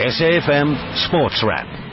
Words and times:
SAFM 0.00 0.96
Sports 1.04 1.44
Wrap. 1.46 1.89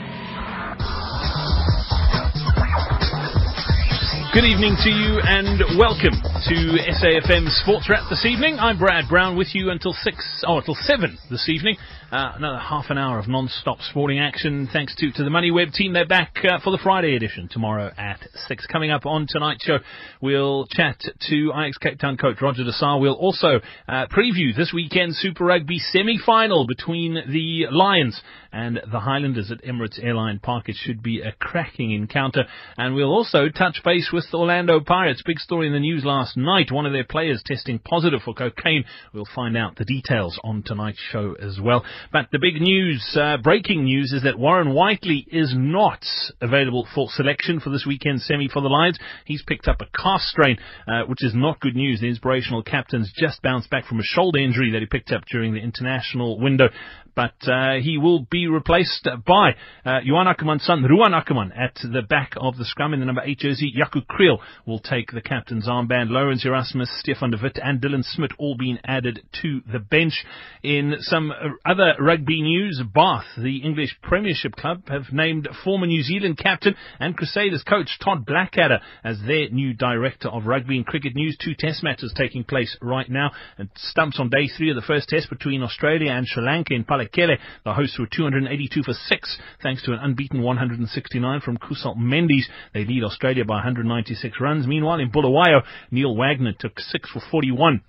Good 4.38 4.54
evening 4.54 4.76
to 4.84 4.88
you 4.88 5.18
and 5.24 5.58
welcome 5.76 6.14
to 6.14 6.78
SAFM 7.02 7.48
Sports 7.64 7.90
Wrap 7.90 8.08
this 8.08 8.24
evening. 8.24 8.56
I'm 8.60 8.78
Brad 8.78 9.06
Brown 9.08 9.36
with 9.36 9.48
you 9.52 9.70
until 9.70 9.92
six, 9.92 10.44
oh, 10.46 10.58
until 10.58 10.76
seven 10.76 11.18
this 11.28 11.48
evening. 11.48 11.76
Uh, 12.12 12.34
another 12.36 12.58
half 12.58 12.84
an 12.88 12.98
hour 12.98 13.18
of 13.18 13.26
non-stop 13.26 13.78
sporting 13.80 14.20
action 14.20 14.68
thanks 14.72 14.94
to, 14.94 15.10
to 15.10 15.24
the 15.24 15.28
MoneyWeb 15.28 15.72
team. 15.72 15.92
They're 15.92 16.06
back 16.06 16.36
uh, 16.44 16.60
for 16.62 16.70
the 16.70 16.78
Friday 16.80 17.16
edition 17.16 17.48
tomorrow 17.50 17.90
at 17.98 18.20
6. 18.46 18.66
Coming 18.68 18.92
up 18.92 19.06
on 19.06 19.26
tonight's 19.28 19.64
show, 19.64 19.78
we'll 20.22 20.66
chat 20.68 21.00
to 21.28 21.52
Ajax 21.56 21.78
Cape 21.78 21.98
Town 21.98 22.16
coach 22.16 22.36
Roger 22.40 22.62
de 22.62 22.72
Sá. 22.72 22.96
We'll 22.96 23.14
also 23.14 23.58
uh, 23.88 24.06
preview 24.06 24.56
this 24.56 24.70
weekend's 24.72 25.18
Super 25.18 25.46
Rugby 25.46 25.80
semi-final 25.80 26.64
between 26.68 27.14
the 27.14 27.66
Lions 27.72 28.22
and 28.58 28.80
the 28.90 28.98
Highlanders 28.98 29.52
at 29.52 29.62
Emirates 29.62 30.02
Airline 30.02 30.40
Park. 30.40 30.68
It 30.68 30.74
should 30.76 31.00
be 31.00 31.20
a 31.20 31.30
cracking 31.38 31.92
encounter. 31.92 32.44
And 32.76 32.96
we'll 32.96 33.12
also 33.12 33.48
touch 33.48 33.80
base 33.84 34.10
with 34.12 34.24
the 34.32 34.38
Orlando 34.38 34.80
Pirates. 34.80 35.22
Big 35.24 35.38
story 35.38 35.68
in 35.68 35.72
the 35.72 35.78
news 35.78 36.04
last 36.04 36.36
night. 36.36 36.72
One 36.72 36.84
of 36.84 36.92
their 36.92 37.04
players 37.04 37.40
testing 37.46 37.78
positive 37.78 38.20
for 38.24 38.34
cocaine. 38.34 38.84
We'll 39.14 39.28
find 39.32 39.56
out 39.56 39.76
the 39.76 39.84
details 39.84 40.40
on 40.42 40.64
tonight's 40.64 40.98
show 41.12 41.36
as 41.40 41.60
well. 41.62 41.84
But 42.12 42.30
the 42.32 42.40
big 42.40 42.60
news, 42.60 43.16
uh, 43.16 43.36
breaking 43.36 43.84
news, 43.84 44.12
is 44.12 44.24
that 44.24 44.40
Warren 44.40 44.74
Whiteley 44.74 45.24
is 45.30 45.54
not 45.56 46.04
available 46.40 46.84
for 46.92 47.06
selection 47.10 47.60
for 47.60 47.70
this 47.70 47.86
weekend 47.86 48.22
semi 48.22 48.48
for 48.48 48.60
the 48.60 48.68
Lions. 48.68 48.98
He's 49.24 49.44
picked 49.46 49.68
up 49.68 49.80
a 49.80 49.86
calf 49.96 50.20
strain, 50.22 50.58
uh, 50.88 51.02
which 51.06 51.22
is 51.22 51.32
not 51.32 51.60
good 51.60 51.76
news. 51.76 52.00
The 52.00 52.08
inspirational 52.08 52.64
captain's 52.64 53.12
just 53.16 53.40
bounced 53.40 53.70
back 53.70 53.86
from 53.86 54.00
a 54.00 54.04
shoulder 54.04 54.40
injury 54.40 54.72
that 54.72 54.80
he 54.80 54.86
picked 54.86 55.12
up 55.12 55.22
during 55.30 55.54
the 55.54 55.60
international 55.60 56.40
window 56.40 56.70
but 57.18 57.48
uh, 57.48 57.80
he 57.82 57.98
will 57.98 58.24
be 58.30 58.46
replaced 58.48 59.08
by 59.26 59.54
uh, 59.84 60.00
Johan 60.02 60.26
Ackermann's 60.26 60.64
son, 60.64 60.82
Ruan 60.82 61.12
Ackermann, 61.12 61.52
at 61.56 61.74
the 61.82 62.02
back 62.02 62.32
of 62.36 62.56
the 62.56 62.64
scrum 62.64 62.94
in 62.94 63.00
the 63.00 63.06
number 63.06 63.22
8 63.24 63.38
jersey. 63.38 63.72
Jaco 63.76 64.04
Kriel 64.06 64.38
will 64.66 64.78
take 64.80 65.10
the 65.12 65.20
captain's 65.20 65.66
armband. 65.66 66.10
Lourens 66.10 66.44
Erasmus, 66.44 66.90
Stefan 67.00 67.30
de 67.30 67.38
Wit 67.42 67.58
and 67.62 67.80
Dylan 67.80 68.04
Smith 68.04 68.30
all 68.38 68.56
being 68.56 68.78
added 68.84 69.20
to 69.42 69.60
the 69.70 69.78
bench. 69.78 70.24
In 70.62 70.96
some 71.00 71.32
other 71.64 71.94
rugby 71.98 72.42
news, 72.42 72.82
Bath, 72.94 73.26
the 73.36 73.58
English 73.58 73.96
Premiership 74.02 74.56
club, 74.56 74.88
have 74.88 75.12
named 75.12 75.48
former 75.64 75.86
New 75.86 76.02
Zealand 76.02 76.38
captain 76.38 76.74
and 76.98 77.16
Crusaders 77.16 77.62
coach 77.62 77.98
Todd 78.02 78.24
Blackadder 78.26 78.80
as 79.04 79.18
their 79.26 79.48
new 79.50 79.74
director 79.74 80.28
of 80.28 80.46
rugby 80.46 80.76
and 80.76 80.86
cricket 80.86 81.14
news. 81.14 81.36
Two 81.36 81.54
test 81.58 81.82
matches 81.82 82.12
taking 82.16 82.44
place 82.44 82.76
right 82.80 83.08
now. 83.08 83.30
And 83.56 83.68
stumps 83.76 84.18
on 84.20 84.30
day 84.30 84.48
three 84.48 84.70
of 84.70 84.76
the 84.76 84.82
first 84.82 85.08
test 85.08 85.30
between 85.30 85.62
Australia 85.62 86.12
and 86.12 86.26
Sri 86.26 86.42
Lanka 86.42 86.74
in 86.74 86.84
Pallekele. 86.84 87.36
The 87.64 87.74
hosts 87.74 87.98
were 87.98 88.06
282 88.30 88.82
for 88.82 88.92
6 88.92 89.38
thanks 89.62 89.82
to 89.84 89.92
an 89.92 90.00
unbeaten 90.02 90.42
169 90.42 91.40
from 91.40 91.56
Kusal 91.56 91.96
Mendis. 91.96 92.44
They 92.74 92.84
lead 92.84 93.02
Australia 93.02 93.44
by 93.46 93.54
196 93.54 94.38
runs. 94.38 94.66
Meanwhile, 94.66 95.00
in 95.00 95.10
Bulawayo, 95.10 95.62
Neil 95.90 96.14
Wagner 96.14 96.52
took 96.58 96.78
6 96.78 97.10
for 97.10 97.22
41 97.30 97.80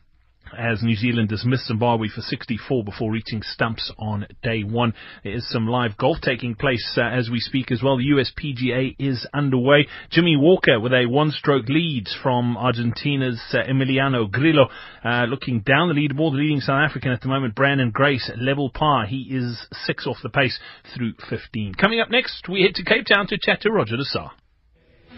as 0.57 0.83
New 0.83 0.95
Zealand 0.95 1.29
dismissed 1.29 1.67
Zimbabwe 1.67 2.07
for 2.07 2.21
64 2.21 2.83
before 2.83 3.11
reaching 3.11 3.41
stumps 3.41 3.91
on 3.97 4.27
day 4.43 4.63
one. 4.63 4.93
There 5.23 5.33
is 5.33 5.49
some 5.49 5.67
live 5.67 5.97
golf 5.97 6.17
taking 6.21 6.55
place 6.55 6.97
uh, 6.97 7.01
as 7.01 7.29
we 7.29 7.39
speak 7.39 7.71
as 7.71 7.81
well. 7.83 7.97
The 7.97 8.05
US 8.15 8.31
PGA 8.37 8.95
is 8.99 9.27
underway. 9.33 9.87
Jimmy 10.11 10.35
Walker 10.35 10.79
with 10.79 10.93
a 10.93 11.05
one-stroke 11.05 11.67
lead 11.69 12.07
from 12.21 12.57
Argentina's 12.57 13.41
uh, 13.53 13.59
Emiliano 13.69 14.29
Grillo, 14.29 14.69
uh, 15.03 15.25
looking 15.25 15.61
down 15.61 15.89
the 15.89 15.95
leaderboard. 15.95 16.31
The 16.31 16.39
leading 16.39 16.61
South 16.61 16.89
African 16.89 17.11
at 17.11 17.21
the 17.21 17.27
moment, 17.27 17.55
Branden 17.55 17.91
Grace, 17.91 18.29
level 18.39 18.69
par. 18.69 19.05
He 19.05 19.27
is 19.31 19.67
six 19.85 20.07
off 20.07 20.17
the 20.23 20.29
pace 20.29 20.59
through 20.95 21.13
15. 21.29 21.73
Coming 21.75 21.99
up 21.99 22.09
next, 22.09 22.47
we 22.49 22.61
head 22.61 22.75
to 22.75 22.83
Cape 22.83 23.05
Town 23.05 23.27
to 23.27 23.37
chat 23.41 23.61
to 23.61 23.71
Roger 23.71 23.97
de 23.97 24.05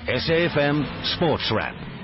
SAFM 0.07 1.15
Sports 1.15 1.51
Wrap. 1.55 2.00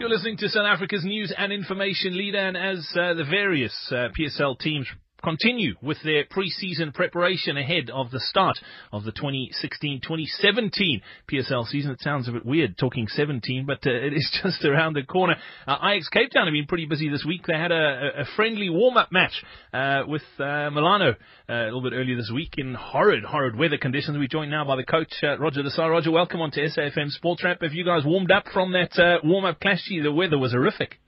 You're 0.00 0.08
listening 0.08 0.38
to 0.38 0.48
South 0.48 0.64
Africa's 0.64 1.04
news 1.04 1.30
and 1.36 1.52
information 1.52 2.16
leader, 2.16 2.38
and 2.38 2.56
as 2.56 2.78
uh, 2.98 3.12
the 3.12 3.24
various 3.28 3.74
uh, 3.92 4.08
PSL 4.18 4.58
teams 4.58 4.86
continue 5.22 5.74
with 5.82 5.98
their 6.04 6.24
pre-season 6.28 6.92
preparation 6.92 7.56
ahead 7.56 7.90
of 7.90 8.10
the 8.10 8.20
start 8.20 8.58
of 8.92 9.04
the 9.04 9.12
2016-2017 9.12 11.02
PSL 11.30 11.66
season. 11.66 11.92
It 11.92 12.00
sounds 12.00 12.28
a 12.28 12.32
bit 12.32 12.44
weird 12.44 12.76
talking 12.78 13.06
17, 13.08 13.66
but 13.66 13.86
uh, 13.86 13.90
it 13.90 14.12
is 14.12 14.40
just 14.42 14.64
around 14.64 14.94
the 14.94 15.02
corner. 15.02 15.36
Uh, 15.66 15.76
Cape 16.12 16.30
Town 16.32 16.46
have 16.46 16.52
been 16.52 16.66
pretty 16.66 16.86
busy 16.86 17.08
this 17.08 17.24
week. 17.26 17.46
They 17.46 17.54
had 17.54 17.72
a, 17.72 18.20
a 18.20 18.24
friendly 18.36 18.70
warm-up 18.70 19.12
match 19.12 19.44
uh, 19.72 20.02
with 20.06 20.22
uh, 20.38 20.70
Milano 20.70 21.10
uh, 21.48 21.52
a 21.52 21.64
little 21.64 21.82
bit 21.82 21.92
earlier 21.92 22.16
this 22.16 22.30
week 22.34 22.54
in 22.58 22.74
horrid, 22.74 23.24
horrid 23.24 23.56
weather 23.56 23.78
conditions. 23.78 24.16
We're 24.18 24.28
joined 24.28 24.50
now 24.50 24.64
by 24.64 24.76
the 24.76 24.84
coach, 24.84 25.12
uh, 25.22 25.38
Roger 25.38 25.62
de 25.62 25.70
Sá. 25.70 25.86
Roger, 25.86 26.10
welcome 26.10 26.40
on 26.40 26.50
to 26.52 26.60
SAFM 26.60 27.10
Sports 27.10 27.44
Wrap. 27.44 27.62
Have 27.62 27.74
you 27.74 27.84
guys 27.84 28.04
warmed 28.04 28.30
up 28.30 28.44
from 28.52 28.72
that 28.72 29.20
warm-up 29.24 29.60
clash? 29.60 29.88
The 29.88 30.12
weather 30.12 30.38
was 30.38 30.52
horrific. 30.52 30.98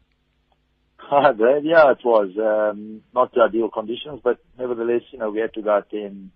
Hi, 1.11 1.33
Brad. 1.33 1.65
Yeah, 1.65 1.91
it 1.91 1.99
was 2.05 2.31
um, 2.39 3.03
not 3.15 3.35
the 3.35 3.43
ideal 3.43 3.69
conditions, 3.69 4.21
but 4.23 4.39
nevertheless, 4.59 5.03
you 5.11 5.19
know, 5.19 5.31
we 5.31 5.41
had 5.41 5.53
to 5.55 5.63
go 5.63 5.77
out 5.77 5.89
there 5.91 6.07
and 6.07 6.31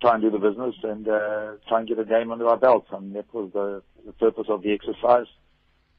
try 0.00 0.14
and 0.14 0.22
do 0.22 0.30
the 0.30 0.38
business 0.38 0.74
and 0.82 1.06
uh, 1.06 1.52
try 1.68 1.80
and 1.80 1.88
get 1.88 1.98
a 1.98 2.04
game 2.04 2.32
under 2.32 2.48
our 2.48 2.56
belts. 2.56 2.88
And 2.92 3.14
that 3.14 3.32
was 3.32 3.50
the, 3.52 3.82
the 4.04 4.12
purpose 4.12 4.46
of 4.48 4.62
the 4.62 4.72
exercise. 4.72 5.26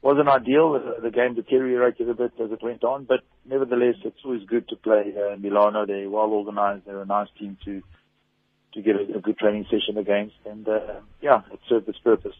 Wasn't 0.02 0.28
ideal. 0.28 0.72
The, 0.72 1.02
the 1.02 1.10
game 1.10 1.34
deteriorated 1.34 2.08
a 2.08 2.14
bit 2.14 2.32
as 2.42 2.50
it 2.50 2.62
went 2.62 2.82
on, 2.84 3.04
but 3.04 3.20
nevertheless, 3.46 3.94
it's 4.04 4.18
always 4.24 4.44
good 4.46 4.68
to 4.68 4.76
play 4.76 5.14
uh, 5.16 5.36
Milano. 5.36 5.86
They're 5.86 6.10
well 6.10 6.30
organized. 6.30 6.84
They're 6.84 7.02
a 7.02 7.06
nice 7.06 7.28
team 7.38 7.56
to 7.64 7.82
to 8.74 8.82
get 8.82 8.96
a, 8.96 9.18
a 9.18 9.20
good 9.20 9.38
training 9.38 9.66
session 9.70 9.98
against, 9.98 10.34
and 10.46 10.66
uh, 10.66 11.00
yeah, 11.20 11.42
it 11.52 11.60
served 11.68 11.88
its 11.88 11.98
purpose. 11.98 12.34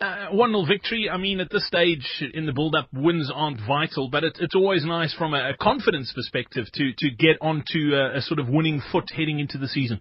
Uh, 0.00 0.28
1 0.30 0.50
0 0.50 0.64
victory. 0.66 1.08
I 1.08 1.16
mean, 1.16 1.40
at 1.40 1.50
this 1.50 1.66
stage 1.66 2.24
in 2.34 2.46
the 2.46 2.52
build 2.52 2.74
up, 2.74 2.88
wins 2.92 3.30
aren't 3.34 3.60
vital, 3.66 4.08
but 4.10 4.24
it, 4.24 4.38
it's 4.40 4.54
always 4.54 4.84
nice 4.84 5.14
from 5.14 5.34
a, 5.34 5.50
a, 5.50 5.56
confidence 5.56 6.12
perspective 6.12 6.66
to, 6.74 6.92
to 6.98 7.10
get 7.10 7.38
onto 7.40 7.94
a, 7.94 8.18
a 8.18 8.20
sort 8.20 8.40
of 8.40 8.48
winning 8.48 8.82
foot 8.92 9.04
heading 9.14 9.38
into 9.38 9.56
the 9.56 9.68
season. 9.68 10.00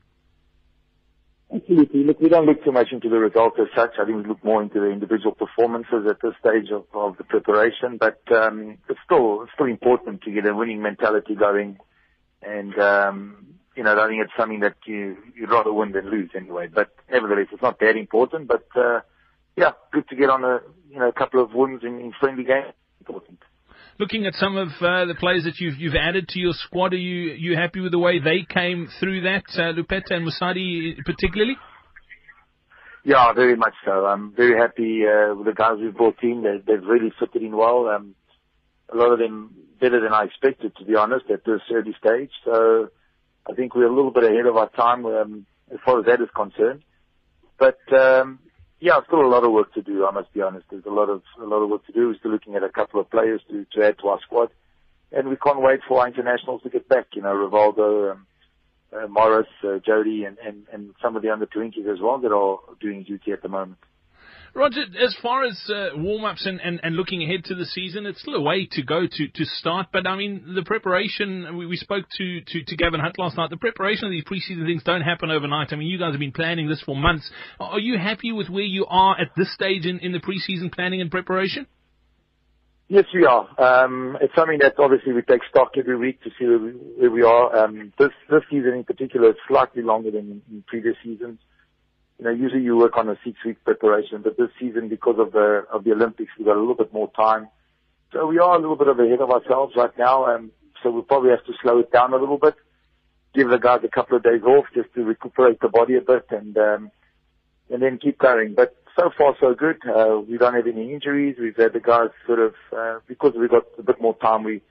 Absolutely. 1.53 2.03
Look, 2.03 2.19
we 2.19 2.29
don't 2.29 2.47
look 2.47 2.63
too 2.63 2.71
much 2.71 2.87
into 2.91 3.09
the 3.09 3.19
result 3.19 3.59
as 3.59 3.67
such. 3.75 3.91
I 4.01 4.05
think 4.05 4.17
we 4.17 4.27
look 4.27 4.43
more 4.43 4.63
into 4.63 4.79
the 4.79 4.89
individual 4.89 5.33
performances 5.33 6.07
at 6.09 6.17
this 6.21 6.33
stage 6.39 6.71
of, 6.71 6.85
of 6.93 7.17
the 7.17 7.23
preparation. 7.23 7.97
But 7.99 8.19
um, 8.31 8.79
it's 8.89 8.99
still 9.05 9.43
it's 9.43 9.51
still 9.53 9.67
important 9.67 10.23
to 10.23 10.31
get 10.31 10.47
a 10.47 10.55
winning 10.55 10.81
mentality 10.81 11.35
going. 11.35 11.77
And 12.41 12.77
um, 12.79 13.45
you 13.75 13.83
know, 13.83 13.95
I 13.95 14.07
think 14.07 14.23
it's 14.23 14.33
something 14.37 14.61
that 14.61 14.77
you 14.87 15.17
you'd 15.35 15.51
rather 15.51 15.71
win 15.71 15.91
than 15.91 16.09
lose 16.09 16.31
anyway. 16.35 16.69
But 16.73 16.89
nevertheless, 17.11 17.47
it's 17.51 17.61
not 17.61 17.79
that 17.79 17.97
important. 17.97 18.47
But 18.47 18.65
uh, 18.75 19.01
yeah, 19.55 19.71
good 19.91 20.07
to 20.09 20.15
get 20.15 20.29
on 20.29 20.43
a 20.43 20.59
you 20.89 20.99
know 20.99 21.09
a 21.09 21.13
couple 21.13 21.41
of 21.43 21.53
wins 21.53 21.81
in, 21.83 21.99
in 21.99 22.13
friendly 22.19 22.43
games. 22.43 22.73
Important. 22.99 23.39
Looking 23.99 24.25
at 24.25 24.33
some 24.35 24.57
of 24.57 24.69
uh, 24.81 25.05
the 25.05 25.15
players 25.19 25.43
that 25.43 25.59
you've 25.59 25.77
you've 25.77 25.95
added 25.95 26.27
to 26.29 26.39
your 26.39 26.53
squad, 26.53 26.93
are 26.93 26.97
you 26.97 27.33
you 27.33 27.55
happy 27.55 27.79
with 27.79 27.91
the 27.91 27.99
way 27.99 28.19
they 28.19 28.45
came 28.47 28.87
through 28.99 29.21
that? 29.21 29.43
Uh, 29.53 29.73
Lupeta 29.73 30.11
and 30.15 30.27
Musadi 30.27 30.97
particularly. 31.05 31.55
Yeah, 33.05 33.33
very 33.33 33.57
much 33.57 33.73
so. 33.83 34.05
I'm 34.05 34.33
very 34.33 34.57
happy 34.57 35.01
uh, 35.05 35.35
with 35.35 35.45
the 35.45 35.53
guys 35.53 35.73
we've 35.79 35.95
brought 35.95 36.23
in. 36.23 36.41
They, 36.41 36.57
they've 36.65 36.83
really 36.83 37.11
fitted 37.19 37.43
in 37.43 37.55
well. 37.55 37.89
Um, 37.89 38.15
a 38.91 38.95
lot 38.95 39.11
of 39.11 39.19
them 39.19 39.53
better 39.79 39.99
than 39.99 40.13
I 40.13 40.23
expected, 40.23 40.75
to 40.77 40.85
be 40.85 40.95
honest, 40.95 41.25
at 41.29 41.43
this 41.43 41.59
early 41.71 41.93
stage. 41.99 42.31
So 42.45 42.89
I 43.49 43.53
think 43.53 43.75
we're 43.75 43.87
a 43.87 43.93
little 43.93 44.11
bit 44.11 44.23
ahead 44.23 44.45
of 44.45 44.55
our 44.55 44.69
time 44.69 45.05
um, 45.05 45.45
as 45.71 45.79
far 45.85 45.99
as 45.99 46.05
that 46.05 46.21
is 46.21 46.29
concerned. 46.33 46.83
But 47.59 47.79
um, 47.93 48.39
yeah, 48.83 48.99
still 49.07 49.21
a 49.21 49.31
lot 49.31 49.45
of 49.45 49.53
work 49.53 49.73
to 49.75 49.81
do. 49.81 50.05
I 50.05 50.11
must 50.11 50.33
be 50.33 50.41
honest. 50.41 50.65
There's 50.69 50.85
a 50.85 50.89
lot 50.89 51.09
of 51.09 51.21
a 51.41 51.45
lot 51.45 51.63
of 51.63 51.69
work 51.69 51.85
to 51.85 51.93
do. 51.93 52.09
We're 52.09 52.17
still 52.17 52.31
looking 52.31 52.55
at 52.55 52.63
a 52.63 52.69
couple 52.69 52.99
of 52.99 53.09
players 53.09 53.39
to 53.49 53.65
to 53.71 53.85
add 53.85 53.97
to 53.99 54.09
our 54.09 54.19
squad, 54.19 54.49
and 55.13 55.29
we 55.29 55.37
can't 55.37 55.61
wait 55.61 55.79
for 55.87 56.01
our 56.01 56.07
internationals 56.07 56.63
to 56.63 56.69
get 56.69 56.89
back. 56.89 57.07
You 57.13 57.21
know, 57.21 57.33
Rivaldo, 57.33 58.11
um, 58.11 58.27
uh, 58.93 59.07
Morris, 59.07 59.47
uh, 59.63 59.77
Jody, 59.77 60.25
and, 60.25 60.37
and 60.45 60.65
and 60.73 60.93
some 61.01 61.15
of 61.15 61.21
the 61.21 61.29
under 61.29 61.45
20s 61.45 61.87
as 61.87 62.01
well 62.01 62.17
that 62.17 62.33
are 62.33 62.59
doing 62.81 63.03
duty 63.03 63.31
at 63.31 63.41
the 63.41 63.47
moment. 63.47 63.77
Roger, 64.55 64.81
as 65.03 65.15
far 65.19 65.45
as 65.45 65.59
uh, 65.67 65.97
warm-ups 65.97 66.45
and, 66.45 66.61
and, 66.61 66.79
and 66.83 66.95
looking 66.95 67.23
ahead 67.23 67.43
to 67.45 67.55
the 67.55 67.65
season, 67.65 68.05
it's 68.05 68.21
still 68.21 68.35
a 68.35 68.41
way 68.41 68.67
to 68.71 68.83
go 68.83 69.07
to, 69.11 69.27
to 69.27 69.45
start. 69.45 69.87
But, 69.91 70.05
I 70.05 70.15
mean, 70.15 70.53
the 70.53 70.61
preparation, 70.61 71.57
we, 71.57 71.65
we 71.65 71.75
spoke 71.75 72.05
to, 72.17 72.41
to, 72.41 72.63
to 72.63 72.75
Gavin 72.75 72.99
Hunt 72.99 73.17
last 73.17 73.35
night, 73.35 73.49
the 73.49 73.57
preparation 73.57 74.05
of 74.05 74.11
these 74.11 74.23
preseason 74.23 74.67
things 74.67 74.83
don't 74.83 75.01
happen 75.01 75.31
overnight. 75.31 75.73
I 75.73 75.75
mean, 75.75 75.87
you 75.87 75.97
guys 75.97 76.11
have 76.11 76.19
been 76.19 76.31
planning 76.31 76.69
this 76.69 76.81
for 76.81 76.95
months. 76.95 77.31
Are 77.59 77.79
you 77.79 77.97
happy 77.97 78.31
with 78.31 78.47
where 78.49 78.63
you 78.63 78.85
are 78.87 79.19
at 79.19 79.29
this 79.35 79.51
stage 79.55 79.87
in, 79.87 79.99
in 79.99 80.11
the 80.11 80.19
preseason 80.19 80.71
planning 80.71 81.01
and 81.01 81.09
preparation? 81.09 81.65
Yes, 82.89 83.05
we 83.11 83.25
are. 83.25 83.47
Um, 83.59 84.19
it's 84.21 84.35
something 84.35 84.59
that 84.59 84.75
obviously 84.77 85.13
we 85.13 85.23
take 85.23 85.41
stock 85.49 85.71
every 85.77 85.97
week 85.97 86.21
to 86.23 86.29
see 86.37 86.45
where 86.45 86.59
we, 86.59 86.71
where 86.71 87.09
we 87.09 87.23
are. 87.23 87.65
Um, 87.65 87.91
this, 87.97 88.11
this 88.29 88.43
season 88.51 88.73
in 88.73 88.83
particular 88.83 89.29
is 89.29 89.35
slightly 89.47 89.81
longer 89.81 90.11
than 90.11 90.43
in 90.51 90.63
previous 90.67 90.95
seasons 91.03 91.39
you 92.23 92.29
know, 92.29 92.35
usually 92.35 92.63
you 92.63 92.77
work 92.77 92.95
on 92.95 93.09
a 93.09 93.17
six-week 93.25 93.65
preparation, 93.65 94.21
but 94.21 94.37
this 94.37 94.47
season, 94.57 94.87
because 94.87 95.17
of 95.19 95.33
the 95.33 95.65
of 95.69 95.83
the 95.83 95.91
Olympics, 95.91 96.31
we've 96.37 96.47
got 96.47 96.55
a 96.55 96.59
little 96.59 96.73
bit 96.75 96.93
more 96.93 97.11
time. 97.11 97.49
So 98.13 98.27
we 98.27 98.39
are 98.39 98.55
a 98.55 98.59
little 98.61 98.77
bit 98.77 98.87
of 98.87 98.97
ahead 98.97 99.19
of 99.19 99.29
ourselves 99.29 99.73
right 99.75 99.91
now, 99.97 100.33
and 100.33 100.51
so 100.81 100.89
we'll 100.89 101.03
probably 101.03 101.31
have 101.31 101.43
to 101.45 101.53
slow 101.61 101.79
it 101.79 101.91
down 101.91 102.13
a 102.13 102.17
little 102.17 102.37
bit. 102.37 102.55
give 103.35 103.49
the 103.49 103.57
guys 103.57 103.81
a 103.83 103.89
couple 103.89 104.15
of 104.15 104.23
days 104.23 104.41
off 104.43 104.65
just 104.73 104.93
to 104.93 105.03
recuperate 105.03 105.59
the 105.59 105.67
body 105.67 105.97
a 105.97 106.01
bit 106.01 106.25
and 106.29 106.57
um, 106.57 106.91
and 107.69 107.81
then 107.81 107.97
keep 107.97 108.19
going. 108.19 108.53
But 108.55 108.73
so 108.97 109.09
far 109.17 109.35
so 109.41 109.53
good. 109.53 109.79
Uh, 109.85 110.19
we 110.19 110.37
don't 110.37 110.53
have 110.53 110.67
any 110.67 110.93
injuries. 110.93 111.35
We've 111.37 111.57
had 111.57 111.73
the 111.73 111.81
guys 111.81 112.11
sort 112.25 112.39
of 112.39 112.53
uh, 112.71 112.99
because 113.05 113.33
we've 113.37 113.51
got 113.51 113.65
a 113.77 113.83
bit 113.83 113.99
more 113.99 114.15
time. 114.15 114.45
We 114.45 114.61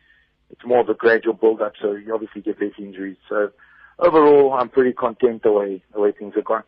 it's 0.49 0.65
more 0.65 0.81
of 0.81 0.89
a 0.89 0.95
gradual 0.95 1.35
build 1.35 1.61
up, 1.61 1.75
so 1.83 1.93
you 1.93 2.15
obviously 2.15 2.41
get 2.41 2.63
less 2.63 2.73
injuries. 2.79 3.19
So 3.29 3.51
overall, 3.99 4.55
I'm 4.55 4.71
pretty 4.71 4.95
content 4.95 5.43
the 5.43 5.53
way 5.53 5.83
the 5.93 6.01
way 6.01 6.13
things 6.13 6.35
are 6.37 6.43
going. 6.43 6.63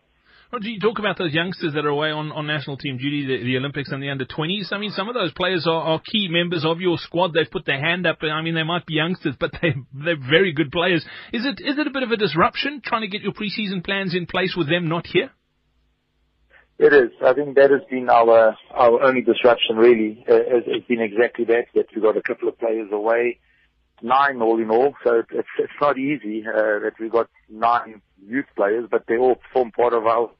Roger, 0.52 0.68
you 0.68 0.80
talk 0.80 0.98
about 0.98 1.18
those 1.18 1.32
youngsters 1.32 1.74
that 1.74 1.84
are 1.84 1.88
away 1.88 2.10
on, 2.10 2.30
on 2.30 2.46
national 2.46 2.76
team 2.76 2.98
duty, 2.98 3.26
the, 3.26 3.44
the 3.44 3.56
Olympics 3.56 3.90
and 3.90 4.02
the 4.02 4.10
under 4.10 4.24
20s. 4.24 4.72
I 4.72 4.78
mean, 4.78 4.92
some 4.92 5.08
of 5.08 5.14
those 5.14 5.32
players 5.32 5.66
are, 5.66 5.82
are 5.82 6.00
key 6.00 6.28
members 6.30 6.64
of 6.64 6.80
your 6.80 6.98
squad. 6.98 7.32
They've 7.32 7.50
put 7.50 7.66
their 7.66 7.80
hand 7.80 8.06
up. 8.06 8.18
I 8.22 8.42
mean, 8.42 8.54
they 8.54 8.62
might 8.62 8.86
be 8.86 8.94
youngsters, 8.94 9.34
but 9.38 9.52
they, 9.60 9.74
they're 9.92 10.16
very 10.16 10.52
good 10.52 10.70
players. 10.70 11.04
Is 11.32 11.44
it 11.44 11.60
is 11.64 11.78
it 11.78 11.86
a 11.86 11.90
bit 11.90 12.02
of 12.02 12.10
a 12.10 12.16
disruption 12.16 12.82
trying 12.84 13.02
to 13.02 13.08
get 13.08 13.22
your 13.22 13.32
preseason 13.32 13.84
plans 13.84 14.14
in 14.14 14.26
place 14.26 14.54
with 14.56 14.68
them 14.68 14.88
not 14.88 15.06
here? 15.06 15.30
It 16.78 16.92
is. 16.92 17.10
I 17.24 17.32
think 17.34 17.54
that 17.54 17.70
has 17.70 17.82
been 17.88 18.10
our 18.10 18.56
our 18.70 19.02
only 19.02 19.22
disruption 19.22 19.76
really. 19.76 20.24
Uh, 20.28 20.58
it's 20.66 20.86
been 20.86 21.00
exactly 21.00 21.44
that 21.46 21.66
that 21.74 21.86
we 21.94 22.02
got 22.02 22.16
a 22.16 22.22
couple 22.22 22.48
of 22.48 22.58
players 22.58 22.88
away, 22.92 23.38
nine 24.02 24.42
all 24.42 24.60
in 24.60 24.70
all. 24.70 24.94
So 25.04 25.22
it's 25.30 25.48
it's 25.58 25.80
not 25.80 25.98
easy 25.98 26.44
uh, 26.46 26.80
that 26.80 26.92
we've 27.00 27.12
got 27.12 27.28
nine 27.48 28.02
youth 28.26 28.46
players, 28.56 28.88
but 28.90 29.04
they 29.06 29.16
all 29.16 29.40
form 29.52 29.72
part 29.72 29.92
of 29.92 30.06
our 30.06 30.30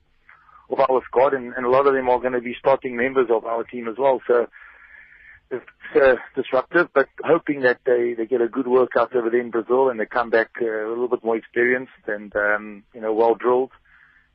of 0.71 0.81
our 0.81 1.03
squad, 1.05 1.35
and, 1.35 1.53
and 1.55 1.67
a 1.67 1.71
lot 1.71 1.87
of 1.87 1.95
them 1.95 2.09
are 2.09 2.21
going 2.21 2.33
to 2.33 2.41
be 2.41 2.57
starting 2.59 2.97
members 2.97 3.29
of 3.31 3.45
our 3.45 3.65
team 3.65 3.87
as 3.89 3.97
well. 3.99 4.21
So 4.27 4.47
it's 5.51 5.65
uh, 5.95 6.15
disruptive, 6.35 6.89
but 6.95 7.09
hoping 7.23 7.61
that 7.61 7.79
they 7.85 8.15
they 8.15 8.27
get 8.27 8.41
a 8.41 8.49
good 8.49 8.67
workout 8.67 9.15
over 9.15 9.31
there 9.31 9.41
in 9.41 9.51
Brazil 9.51 9.91
and 9.91 10.01
they 10.01 10.07
come 10.07 10.31
back 10.31 10.51
uh, 10.61 10.87
a 10.87 10.89
little 10.89 11.09
bit 11.09 11.25
more 11.25 11.37
experienced 11.37 11.93
and 12.07 12.35
um, 12.37 12.85
you 12.95 13.01
know 13.01 13.13
well 13.13 13.35
drilled. 13.35 13.71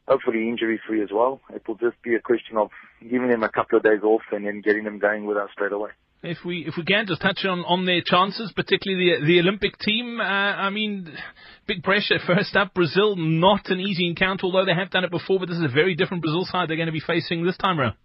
Hopefully 0.10 0.50
injury 0.50 0.82
free 0.88 1.04
as 1.04 1.10
well. 1.14 1.40
It 1.54 1.62
will 1.68 1.76
just 1.76 2.02
be 2.02 2.16
a 2.16 2.20
question 2.20 2.58
of 2.58 2.72
giving 3.00 3.30
them 3.30 3.44
a 3.44 3.50
couple 3.50 3.78
of 3.78 3.84
days 3.84 4.02
off 4.04 4.24
and 4.32 4.46
then 4.46 4.62
getting 4.62 4.84
them 4.84 4.98
going 4.98 5.26
with 5.26 5.38
us 5.38 5.50
straight 5.54 5.72
away. 5.72 5.92
If 6.24 6.40
we 6.44 6.66
if 6.68 6.74
we 6.76 6.84
can 6.84 7.06
just 7.08 7.22
touch 7.22 7.46
on, 7.46 7.60
on 7.60 7.86
their 7.86 8.02
chances, 8.04 8.52
particularly 8.54 9.22
the 9.22 9.26
the 9.26 9.40
Olympic 9.40 9.78
team. 9.78 10.20
Uh, 10.20 10.24
I 10.24 10.70
mean, 10.70 11.08
big 11.68 11.84
pressure 11.84 12.18
first 12.28 12.56
up. 12.56 12.74
Brazil, 12.74 13.16
not 13.16 13.70
an 13.70 13.80
easy 13.80 14.08
encounter, 14.08 14.46
although 14.46 14.66
they 14.66 14.74
have 14.74 14.90
done 14.90 15.06
it 15.06 15.12
before. 15.12 15.40
But 15.40 15.48
this 15.48 15.60
is 15.60 15.64
a 15.64 15.74
very 15.74 15.96
different 15.96 16.24
Brazil 16.24 16.44
side 16.44 16.70
they're 16.70 16.76
going 16.76 16.88
to 16.88 16.92
be 16.92 17.00
facing 17.00 17.46
this 17.46 17.56
time 17.56 17.80
around. 17.80 17.96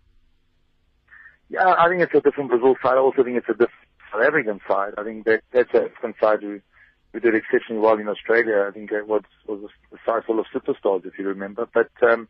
Yeah, 1.49 1.67
I 1.67 1.89
think 1.89 2.03
it's 2.03 2.15
a 2.15 2.21
different 2.21 2.51
Brazil 2.51 2.77
side. 2.83 2.95
I 2.95 2.99
also 2.99 3.25
think 3.25 3.37
it's 3.37 3.49
a 3.49 3.53
different 3.53 3.89
South 4.13 4.23
African 4.23 4.61
side. 4.69 4.93
I 4.97 5.03
think 5.03 5.25
that 5.25 5.43
that's 5.53 5.71
a 5.75 5.89
different 5.89 6.17
side 6.21 6.43
who 6.43 6.61
who 7.15 7.21
did 7.21 7.37
exceptionally 7.37 7.81
well 7.81 7.97
in 7.97 8.09
Australia. 8.09 8.67
I 8.69 8.73
think 8.73 8.91
it 8.91 9.07
was 9.07 9.23
was 9.47 9.71
a 9.93 9.97
side 10.05 10.25
full 10.27 10.41
of 10.41 10.47
superstars, 10.53 11.07
if 11.07 11.17
you 11.17 11.29
remember. 11.29 11.67
But 11.73 11.91
um, 12.03 12.29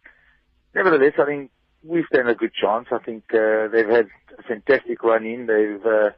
nevertheless, 0.75 1.15
I 1.19 1.25
think 1.25 1.51
we 1.83 2.05
stand 2.13 2.29
a 2.29 2.35
good 2.35 2.53
chance. 2.53 2.89
I 2.93 2.99
think 2.99 3.25
uh, 3.33 3.69
they've 3.69 3.89
had 3.89 4.09
a 4.39 4.43
fantastic 4.43 5.03
run 5.03 5.25
in. 5.25 5.47
They've 5.47 5.85
uh, 5.85 6.11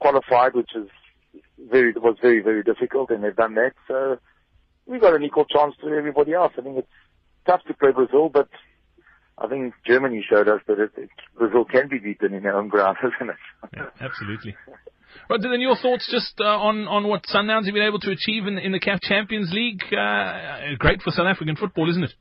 qualified, 0.00 0.54
which 0.54 0.76
is 0.76 0.88
very 1.58 1.92
was 1.92 2.18
very 2.20 2.40
very 2.40 2.62
difficult, 2.62 3.10
and 3.10 3.24
they've 3.24 3.34
done 3.34 3.54
that. 3.54 3.72
So 3.88 4.18
we've 4.84 5.00
got 5.00 5.14
an 5.14 5.24
equal 5.24 5.46
chance 5.46 5.74
to 5.80 5.88
everybody 5.88 6.34
else. 6.34 6.52
I 6.58 6.60
think 6.60 6.76
it's 6.76 6.88
tough 7.46 7.64
to 7.68 7.74
play 7.74 7.92
Brazil, 7.92 8.28
but 8.28 8.50
I 9.38 9.46
think 9.48 9.72
Germany 9.86 10.22
showed 10.28 10.48
us 10.48 10.60
that 10.68 10.78
it, 10.78 10.92
it, 10.98 11.10
Brazil 11.38 11.64
can 11.64 11.88
be 11.88 11.98
beaten 11.98 12.34
in 12.34 12.42
their 12.42 12.56
own 12.58 12.68
ground, 12.68 12.98
isn't 13.02 13.30
it? 13.30 13.36
yeah, 13.74 13.86
absolutely. 13.98 14.54
Right, 15.30 15.40
then 15.40 15.60
your 15.60 15.76
thoughts 15.76 16.08
just 16.10 16.34
uh, 16.40 16.44
on 16.44 16.86
on 16.86 17.08
what 17.08 17.24
Sundowns 17.24 17.64
have 17.64 17.74
been 17.74 17.82
able 17.82 18.00
to 18.00 18.10
achieve 18.10 18.46
in 18.46 18.58
in 18.58 18.72
the 18.72 18.80
CAF 18.80 19.00
Champions 19.02 19.50
League? 19.52 19.82
Uh, 19.92 20.76
great 20.78 21.02
for 21.02 21.10
South 21.10 21.26
African 21.26 21.56
football, 21.56 21.88
isn't 21.90 22.04
it? 22.04 22.12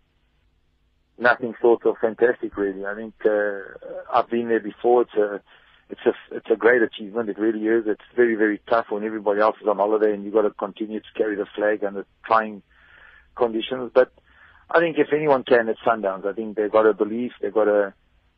nothing 1.18 1.54
short 1.62 1.86
of 1.86 1.95
fantastic, 2.00 2.56
really. 2.57 2.86
I 2.86 2.95
think 2.95 3.13
uh, 3.25 3.60
I've 4.13 4.30
been 4.30 4.50
there 4.50 4.60
before. 4.60 5.04
It's 5.04 5.16
a 5.16 5.42
it's 5.90 6.01
a 6.06 6.36
it's 6.36 6.50
a 6.51 6.56
great 6.56 6.81
achievement. 6.81 7.30
It 7.30 7.40
really 7.40 7.66
is. 7.66 7.86
It's 7.88 8.01
very 8.16 8.36
very 8.36 8.62
tough 8.69 8.88
when 8.90 9.04
everybody 9.04 9.42
else 9.42 9.56
is 9.62 9.68
on 9.68 9.78
holiday 9.78 10.13
and 10.13 10.24
you've 10.24 10.34
got 10.34 10.44
to 10.44 10.51
continue 10.51 11.00
to 11.00 11.13
carry 11.16 11.36
the 11.36 11.46
flag 11.56 11.84
under 11.84 12.06
trying 12.25 12.62
conditions. 13.36 13.92
But 13.94 14.12
I 14.69 14.80
think 14.80 14.98
if 14.98 15.07
anyone 15.13 15.44
can, 15.44 15.69
it's 15.69 15.80
Sundowns. 15.86 16.25
I 16.25 16.34
think 16.34 16.56
they've 16.56 16.72
got 16.72 16.86
a 16.86 16.94
belief. 16.94 17.31
They've 17.42 17.54
got 17.54 17.68
a 17.68 17.94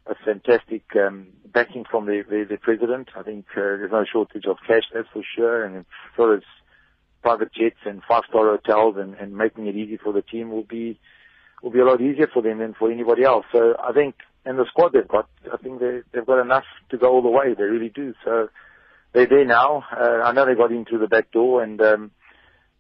a 0.07 0.15
fantastic 0.23 0.83
um, 0.95 1.27
backing 1.51 1.85
from 1.89 2.05
the, 2.05 2.23
the, 2.29 2.45
the 2.49 2.57
president. 2.57 3.09
I 3.15 3.23
think 3.23 3.45
uh, 3.51 3.61
there's 3.61 3.91
no 3.91 4.05
shortage 4.11 4.45
of 4.45 4.57
cash, 4.67 4.83
that's 4.93 5.07
for 5.11 5.23
sure. 5.35 5.65
And 5.65 5.85
so 6.15 6.31
it's 6.31 6.45
private 7.21 7.51
jets 7.53 7.79
and 7.85 8.03
five-star 8.07 8.45
hotels 8.45 8.97
and, 8.97 9.15
and 9.15 9.35
making 9.35 9.65
it 9.67 9.75
easy 9.75 9.97
for 9.97 10.13
the 10.13 10.21
team 10.21 10.51
will 10.51 10.63
be 10.63 10.99
will 11.63 11.71
be 11.71 11.79
a 11.79 11.85
lot 11.85 12.01
easier 12.01 12.27
for 12.31 12.43
them 12.43 12.59
than 12.59 12.75
for 12.77 12.91
anybody 12.91 13.23
else. 13.23 13.45
So 13.51 13.75
I 13.81 13.91
think, 13.93 14.15
and 14.45 14.59
the 14.59 14.65
squad 14.67 14.93
they've 14.93 15.07
got, 15.07 15.27
I 15.51 15.57
think 15.57 15.79
they, 15.79 16.01
they've 16.13 16.25
got 16.25 16.39
enough 16.39 16.65
to 16.91 16.97
go 16.97 17.11
all 17.11 17.21
the 17.23 17.29
way. 17.29 17.55
They 17.55 17.63
really 17.63 17.89
do. 17.89 18.13
So 18.23 18.49
they're 19.13 19.25
there 19.25 19.45
now. 19.45 19.83
Uh, 19.91 20.21
I 20.23 20.33
know 20.33 20.45
they 20.45 20.53
got 20.53 20.71
into 20.71 20.99
the 20.99 21.07
back 21.07 21.31
door 21.31 21.63
and, 21.63 21.81
um, 21.81 22.11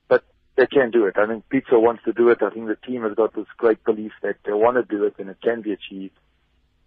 but 0.07 0.23
they 0.55 0.67
can 0.67 0.91
do 0.91 1.05
it. 1.05 1.17
I 1.17 1.25
think 1.25 1.45
Pitso 1.49 1.81
wants 1.81 2.03
to 2.03 2.13
do 2.13 2.29
it. 2.29 2.43
I 2.43 2.51
think 2.51 2.67
the 2.67 2.75
team 2.75 3.01
has 3.03 3.15
got 3.15 3.33
this 3.33 3.47
great 3.57 3.83
belief 3.83 4.11
that 4.21 4.35
they 4.45 4.53
want 4.53 4.77
to 4.77 4.83
do 4.83 5.05
it 5.05 5.15
and 5.17 5.29
it 5.29 5.37
can 5.41 5.63
be 5.63 5.71
achieved 5.71 6.13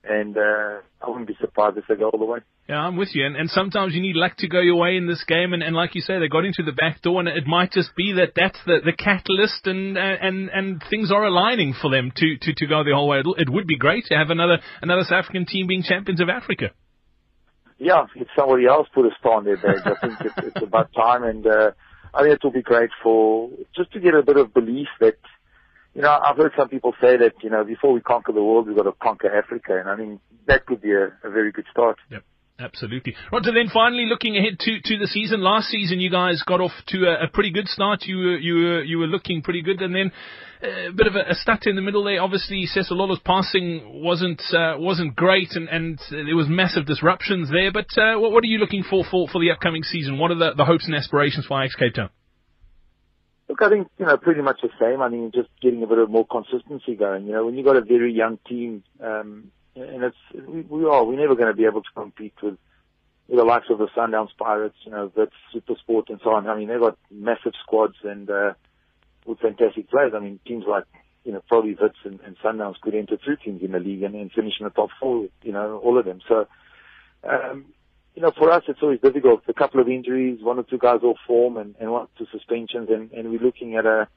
and 0.09 0.37
uh, 0.37 0.81
I 1.03 1.09
wouldn't 1.09 1.29
be 1.29 1.37
surprised 1.41 1.77
if 1.77 1.85
they 1.89 1.97
go 1.97 2.11
all 2.11 2.19
the 2.19 2.25
way. 2.25 2.39
Yeah, 2.69 2.81
I'm 2.81 2.97
with 2.97 3.15
you. 3.15 3.25
And, 3.27 3.37
and 3.37 3.49
sometimes 3.49 3.95
you 3.95 4.01
need 4.01 4.17
luck 4.17 4.37
to 4.39 4.49
go 4.49 4.61
your 4.61 4.77
way 4.77 4.97
in 4.97 5.07
this 5.07 5.25
game. 5.25 5.53
And, 5.53 5.63
and 5.63 5.75
like 5.75 5.95
you 5.95 6.01
say, 6.01 6.19
they 6.19 6.29
got 6.29 6.45
into 6.45 6.63
the 6.63 6.73
back 6.73 7.01
door, 7.03 7.21
and 7.21 7.29
it 7.29 7.47
might 7.47 7.73
just 7.73 7.95
be 7.97 8.13
that 8.15 8.33
that's 8.37 8.59
the, 8.67 8.79
the 8.85 8.93
catalyst, 8.93 9.67
and 9.67 9.97
and 9.97 10.51
and 10.51 10.83
things 10.91 11.11
are 11.11 11.25
aligning 11.25 11.75
for 11.81 11.91
them 11.91 12.13
to, 12.17 12.37
to, 12.39 12.55
to 12.55 12.67
go 12.67 12.85
the 12.85 12.95
whole 12.95 13.09
way. 13.09 13.23
It 13.37 13.49
would 13.49 13.67
be 13.67 13.77
great 13.77 14.07
to 14.07 14.15
have 14.17 14.31
another 14.31 14.59
another 14.83 15.03
South 15.05 15.25
African 15.25 15.47
team 15.47 15.67
being 15.67 15.83
champions 15.83 16.21
of 16.21 16.29
Africa. 16.29 16.71
Yeah, 17.79 18.07
if 18.17 18.27
somebody 18.37 18.67
else 18.67 18.89
put 18.93 19.07
a 19.07 19.11
star 19.21 19.35
on 19.35 19.45
their 19.45 19.57
badge, 19.57 19.83
I 19.85 19.95
think 20.01 20.21
it's, 20.21 20.49
it's 20.49 20.63
about 20.63 20.93
time, 20.93 21.23
and 21.23 21.47
uh, 21.47 21.71
I 22.13 22.23
think 22.23 22.35
it 22.35 22.41
will 22.43 22.51
be 22.51 22.63
great 22.63 22.91
for 23.03 23.51
just 23.77 23.93
to 23.93 24.01
get 24.01 24.15
a 24.15 24.23
bit 24.23 24.37
of 24.37 24.53
belief 24.53 24.89
that 25.01 25.15
you 25.99 26.05
know, 26.05 26.17
I've 26.25 26.37
heard 26.37 26.53
some 26.57 26.69
people 26.69 26.95
say 27.01 27.17
that, 27.17 27.33
you 27.43 27.51
know, 27.51 27.65
before 27.65 27.93
we 27.93 28.01
conquer 28.01 28.31
the 28.31 28.43
world, 28.43 28.69
we've 28.69 28.77
got 28.77 28.85
to 28.85 28.93
conquer 28.93 29.37
Africa. 29.37 29.81
And 29.81 29.89
I 29.89 29.97
mean, 29.97 30.21
that 30.47 30.65
could 30.65 30.81
be 30.81 30.93
a, 30.93 31.07
a 31.25 31.31
very 31.31 31.51
good 31.51 31.65
start. 31.73 31.99
Yep. 32.09 32.23
Absolutely. 32.61 33.17
Roger, 33.33 33.53
then 33.53 33.69
finally 33.73 34.07
looking 34.07 34.37
ahead 34.37 34.59
to, 34.61 34.81
to 34.81 34.99
the 34.99 35.09
season. 35.09 35.41
Last 35.43 35.69
season, 35.69 35.99
you 35.99 36.11
guys 36.11 36.43
got 36.47 36.61
off 36.61 36.73
to 36.89 37.05
a, 37.05 37.25
a 37.25 37.29
pretty 37.29 37.51
good 37.51 37.67
start. 37.69 38.03
You 38.03 38.17
were, 38.17 38.37
you 38.37 38.55
were, 38.55 38.83
you 38.83 38.99
were 38.99 39.07
looking 39.07 39.43
pretty 39.43 39.63
good. 39.63 39.81
And 39.81 39.95
then 39.95 40.13
uh, 40.63 40.91
a 40.91 40.93
bit 40.93 41.09
of 41.09 41.15
a, 41.17 41.31
a 41.31 41.35
stat 41.35 41.67
in 41.67 41.75
the 41.75 41.83
middle 41.83 42.05
there. 42.05 42.23
Obviously, 42.23 42.67
Cecil 42.67 42.97
Lolo's 42.97 43.21
passing 43.25 44.03
wasn't, 44.03 44.43
uh, 44.53 44.75
wasn't 44.79 45.17
great 45.17 45.51
and, 45.53 45.69
and 45.69 46.01
there 46.11 46.37
was 46.37 46.47
massive 46.49 46.87
disruptions 46.87 47.51
there. 47.51 47.73
But, 47.73 47.91
uh, 47.97 48.19
what, 48.19 48.31
what 48.31 48.45
are 48.45 48.49
you 48.49 48.59
looking 48.59 48.85
for, 48.89 49.05
for 49.09 49.29
for 49.29 49.41
the 49.41 49.51
upcoming 49.51 49.83
season? 49.83 50.19
What 50.19 50.31
are 50.31 50.39
the, 50.39 50.55
the 50.57 50.65
hopes 50.65 50.87
and 50.87 50.97
aspirations 50.97 51.47
for 51.47 51.61
Ajax 51.61 51.75
Cape 51.77 51.95
Town? 51.95 52.11
Look, 53.49 53.63
I 53.63 53.71
think, 53.71 53.89
you 53.99 54.05
know, 54.05 54.17
pretty 54.19 54.43
much 54.43 54.61
the 54.63 54.69
same. 54.79 55.01
I 55.01 55.09
mean, 55.09 55.33
just 55.35 55.49
getting 55.63 55.83
a 55.83 55.87
bit 55.87 55.99
of 55.99 56.11
more 56.11 56.27
consistency 56.27 56.95
going. 56.95 57.27
You 57.27 57.33
know, 57.33 57.47
when 57.47 57.55
you've 57.55 57.65
got 57.65 57.77
a 57.77 57.81
very 57.83 58.13
young 58.13 58.39
team, 58.47 58.85
um, 59.01 59.51
and 59.75 60.05
it's, 60.05 60.17
we, 60.35 60.61
we 60.63 60.85
are, 60.85 61.05
we're 61.05 61.19
never 61.19 61.35
going 61.35 61.49
to 61.49 61.57
be 61.57 61.65
able 61.65 61.83
to 61.83 61.89
compete 61.95 62.35
with, 62.43 62.59
with 63.27 63.39
the 63.39 63.45
likes 63.45 63.67
of 63.71 63.79
the 63.79 63.89
Sundowns 63.97 64.37
Pirates, 64.39 64.77
you 64.85 64.91
know, 64.91 65.11
Wits, 65.17 65.33
Supersport 65.55 66.11
and 66.11 66.21
so 66.23 66.31
on. 66.31 66.47
I 66.47 66.57
mean, 66.57 66.69
they've 66.69 66.81
got 66.81 66.99
massive 67.11 67.55
squads 67.63 67.97
and, 68.03 68.29
uh, 68.29 68.53
with 69.25 69.41
fantastic 69.41 69.89
players. 69.89 70.13
I 70.15 70.21
mean, 70.21 70.41
teams 70.47 70.65
like, 70.69 70.85
you 71.25 71.33
know, 71.33 71.43
probably 71.49 71.75
Wits 71.81 71.99
and, 72.05 72.21
and 72.21 72.37
Sundowns 72.39 72.81
could 72.81 72.95
enter 72.95 73.17
two 73.17 73.37
teams 73.43 73.63
in 73.63 73.73
the 73.73 73.81
league 73.81 74.03
and, 74.03 74.15
and 74.15 74.31
finish 74.33 74.55
in 74.61 74.65
the 74.65 74.71
top 74.71 74.91
four, 75.01 75.29
you 75.43 75.53
know, 75.53 75.79
all 75.79 75.99
of 75.99 76.05
them. 76.05 76.21
So, 76.29 76.47
um, 77.25 77.67
you 78.19 78.23
know, 78.23 78.33
for 78.37 78.51
us, 78.51 78.65
it's 78.67 78.83
always 78.83 79.01
difficult. 79.01 79.45
A 79.47 79.55
couple 79.55 79.81
of 79.81 79.89
injuries, 79.89 80.41
one 80.43 80.59
or 80.59 80.65
two 80.65 80.77
guys 80.77 81.03
off 81.05 81.19
form, 81.25 81.57
and, 81.57 81.77
and 81.79 81.93
one 81.93 82.03
or 82.03 82.09
two 82.19 82.27
suspensions, 82.33 82.89
and, 82.91 83.13
and 83.13 83.31
we're 83.31 83.39
looking 83.39 83.77
at 83.77 83.87
a, 83.87 84.09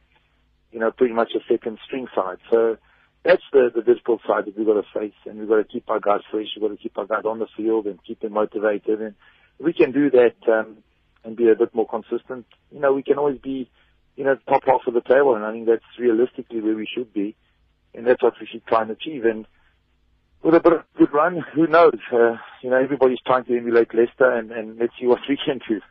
you 0.72 0.80
know, 0.80 0.90
pretty 0.90 1.14
much 1.14 1.34
a 1.36 1.40
second 1.48 1.78
string 1.86 2.08
side. 2.16 2.38
So 2.50 2.78
that's 3.24 3.44
the, 3.54 3.70
the 3.76 3.84
difficult 3.84 4.22
side 4.28 4.46
that 4.46 4.58
we've 4.58 4.66
got 4.66 4.82
to 4.82 5.00
face, 5.00 5.14
and 5.28 5.38
we've 5.38 5.48
got 5.48 5.58
to 5.58 5.66
keep 5.66 5.88
our 5.88 6.00
guys 6.00 6.22
fresh. 6.32 6.48
We've 6.56 6.68
got 6.68 6.76
to 6.76 6.82
keep 6.82 6.98
our 6.98 7.06
guys 7.06 7.26
on 7.26 7.38
the 7.38 7.46
field 7.56 7.86
and 7.86 8.04
keep 8.04 8.22
them 8.22 8.34
motivated. 8.34 9.04
And 9.04 9.14
we 9.60 9.72
can 9.72 9.92
do 9.92 10.10
that 10.10 10.34
um, 10.52 10.78
and 11.24 11.38
be 11.38 11.52
a 11.52 11.56
bit 11.56 11.76
more 11.76 11.88
consistent, 11.88 12.48
you 12.72 12.80
know, 12.80 12.94
we 12.94 13.04
can 13.04 13.20
always 13.20 13.38
be, 13.38 13.70
you 14.16 14.24
know, 14.24 14.36
top 14.50 14.64
half 14.66 14.82
of 14.88 14.96
the 14.96 15.02
table, 15.02 15.36
and 15.36 15.46
I 15.46 15.52
think 15.52 15.68
that's 15.68 15.84
realistically 16.00 16.60
where 16.60 16.76
we 16.76 16.88
should 16.92 17.14
be, 17.14 17.36
and 17.94 18.08
that's 18.08 18.24
what 18.24 18.34
we 18.42 18.48
should 18.48 18.66
try 18.66 18.82
and 18.82 18.90
achieve. 18.90 19.26
And 19.26 19.46
with 20.44 20.56
a 20.56 20.60
bit 20.60 20.74
of 20.74 20.82
good 20.98 21.14
run, 21.14 21.44
who 21.54 21.68
knows? 21.68 22.00
Uh, 22.12 22.36
you 22.64 22.70
know, 22.70 22.78
everybody's 22.82 23.20
trying 23.26 23.46
to 23.46 23.56
emulate 23.58 23.94
Leicester, 23.94 24.32
and, 24.32 24.52
and 24.52 24.78
let's 24.80 24.94
see 25.00 25.06
what 25.06 25.20
we 25.30 25.38
can 25.38 25.60
do. 25.68 25.82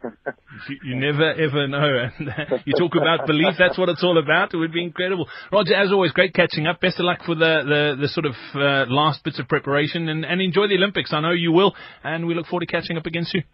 you, 0.68 0.76
you 0.84 0.96
never 0.96 1.32
ever 1.32 1.68
know. 1.68 1.90
And 2.18 2.28
uh, 2.28 2.58
you 2.64 2.74
talk 2.78 2.92
about 2.96 3.26
belief; 3.26 3.54
that's 3.58 3.78
what 3.78 3.88
it's 3.88 4.02
all 4.02 4.18
about. 4.18 4.54
It 4.54 4.56
would 4.56 4.72
be 4.72 4.82
incredible. 4.82 5.28
Roger, 5.52 5.74
as 5.74 5.92
always, 5.92 6.12
great 6.12 6.34
catching 6.34 6.66
up. 6.66 6.80
Best 6.80 6.98
of 6.98 7.04
luck 7.04 7.20
for 7.24 7.34
the 7.34 7.62
the, 7.64 8.02
the 8.02 8.08
sort 8.08 8.26
of 8.26 8.34
uh, 8.54 8.90
last 8.90 9.22
bits 9.24 9.38
of 9.38 9.48
preparation, 9.48 10.08
and, 10.08 10.24
and 10.24 10.40
enjoy 10.40 10.66
the 10.66 10.76
Olympics. 10.76 11.12
I 11.12 11.20
know 11.20 11.32
you 11.32 11.52
will, 11.52 11.74
and 12.02 12.26
we 12.26 12.34
look 12.34 12.46
forward 12.46 12.66
to 12.66 12.72
catching 12.72 12.96
up 12.96 13.06
again 13.06 13.24
soon. 13.24 13.44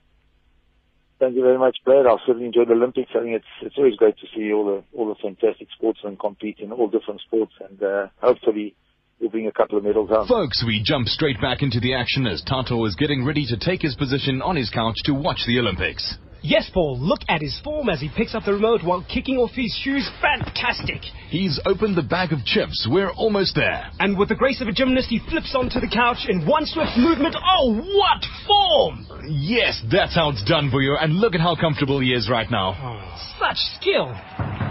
Thank 1.19 1.35
you 1.35 1.43
very 1.43 1.59
much, 1.59 1.79
Brad. 1.85 2.07
I'll 2.07 2.21
certainly 2.26 2.47
enjoy 2.47 2.67
the 2.67 2.75
Olympics. 2.75 3.11
I 3.15 3.21
think 3.21 3.37
it's 3.37 3.55
it's 3.62 3.79
always 3.79 3.97
great 3.97 4.17
to 4.19 4.26
see 4.35 4.53
all 4.53 4.67
the 4.67 4.85
all 4.97 5.09
the 5.09 5.15
fantastic 5.21 5.69
sportsmen 5.75 6.17
compete 6.17 6.59
in 6.59 6.73
all 6.73 6.88
different 6.88 7.21
sports, 7.21 7.53
and 7.61 7.83
uh, 7.83 8.07
hopefully 8.21 8.75
we'll 9.21 9.31
bring 9.31 9.47
a 9.47 9.53
couple 9.53 9.79
of 9.79 9.85
medals 9.85 10.09
home. 10.11 10.27
Folks, 10.29 10.63
we 10.67 10.83
jump 10.85 11.07
straight 11.09 11.41
back 11.41 11.63
into 11.63 11.81
the 11.81 11.95
action 11.95 12.27
as 12.27 12.43
Tato 12.43 12.85
is 12.85 12.97
getting 12.97 13.25
ready 13.25 13.47
to 13.47 13.57
take 13.57 13.83
his 13.83 13.95
position 13.95 14.43
on 14.43 14.57
his 14.57 14.71
couch 14.71 14.97
to 15.05 15.13
watch 15.15 15.41
the 15.47 15.59
Olympics. 15.59 16.17
Yes, 16.43 16.71
Paul, 16.73 16.99
look 17.01 17.23
at 17.29 17.41
his 17.41 17.59
form 17.65 17.89
as 17.89 18.01
he 18.01 18.09
picks 18.15 18.35
up 18.35 18.45
the 18.45 18.53
remote 18.53 18.85
while 18.85 19.05
kicking 19.13 19.37
off 19.37 19.51
his 19.53 19.75
shoes. 19.83 20.09
Fantastic! 20.23 21.01
He's 21.29 21.59
opened 21.67 21.97
the 21.97 22.05
bag 22.05 22.33
of 22.33 22.45
chips. 22.45 22.87
We're 22.89 23.11
almost 23.11 23.57
there. 23.57 23.91
And 23.99 24.17
with 24.17 24.29
the 24.29 24.37
grace 24.37 24.61
of 24.61 24.69
a 24.69 24.73
gymnast, 24.73 25.09
he 25.09 25.19
flips 25.29 25.57
onto 25.57 25.81
the 25.81 25.89
couch 25.89 26.27
in 26.29 26.47
one 26.47 26.67
swift 26.67 26.93
movement. 26.97 27.35
Oh, 27.35 27.75
what 27.75 28.23
form! 28.47 29.07
Yes, 29.29 29.83
that's 29.91 30.15
how 30.15 30.31
it's 30.31 30.45
done 30.45 30.71
for 30.71 30.83
you. 30.83 30.97
And 31.01 31.15
look 31.15 31.35
at 31.35 31.41
how 31.41 31.57
comfortable 31.57 31.99
he 31.99 32.13
is 32.13 32.31
right 32.31 32.49
now. 32.49 32.77
Oh, 32.79 33.37
such 33.41 33.59
skill! 33.81 34.15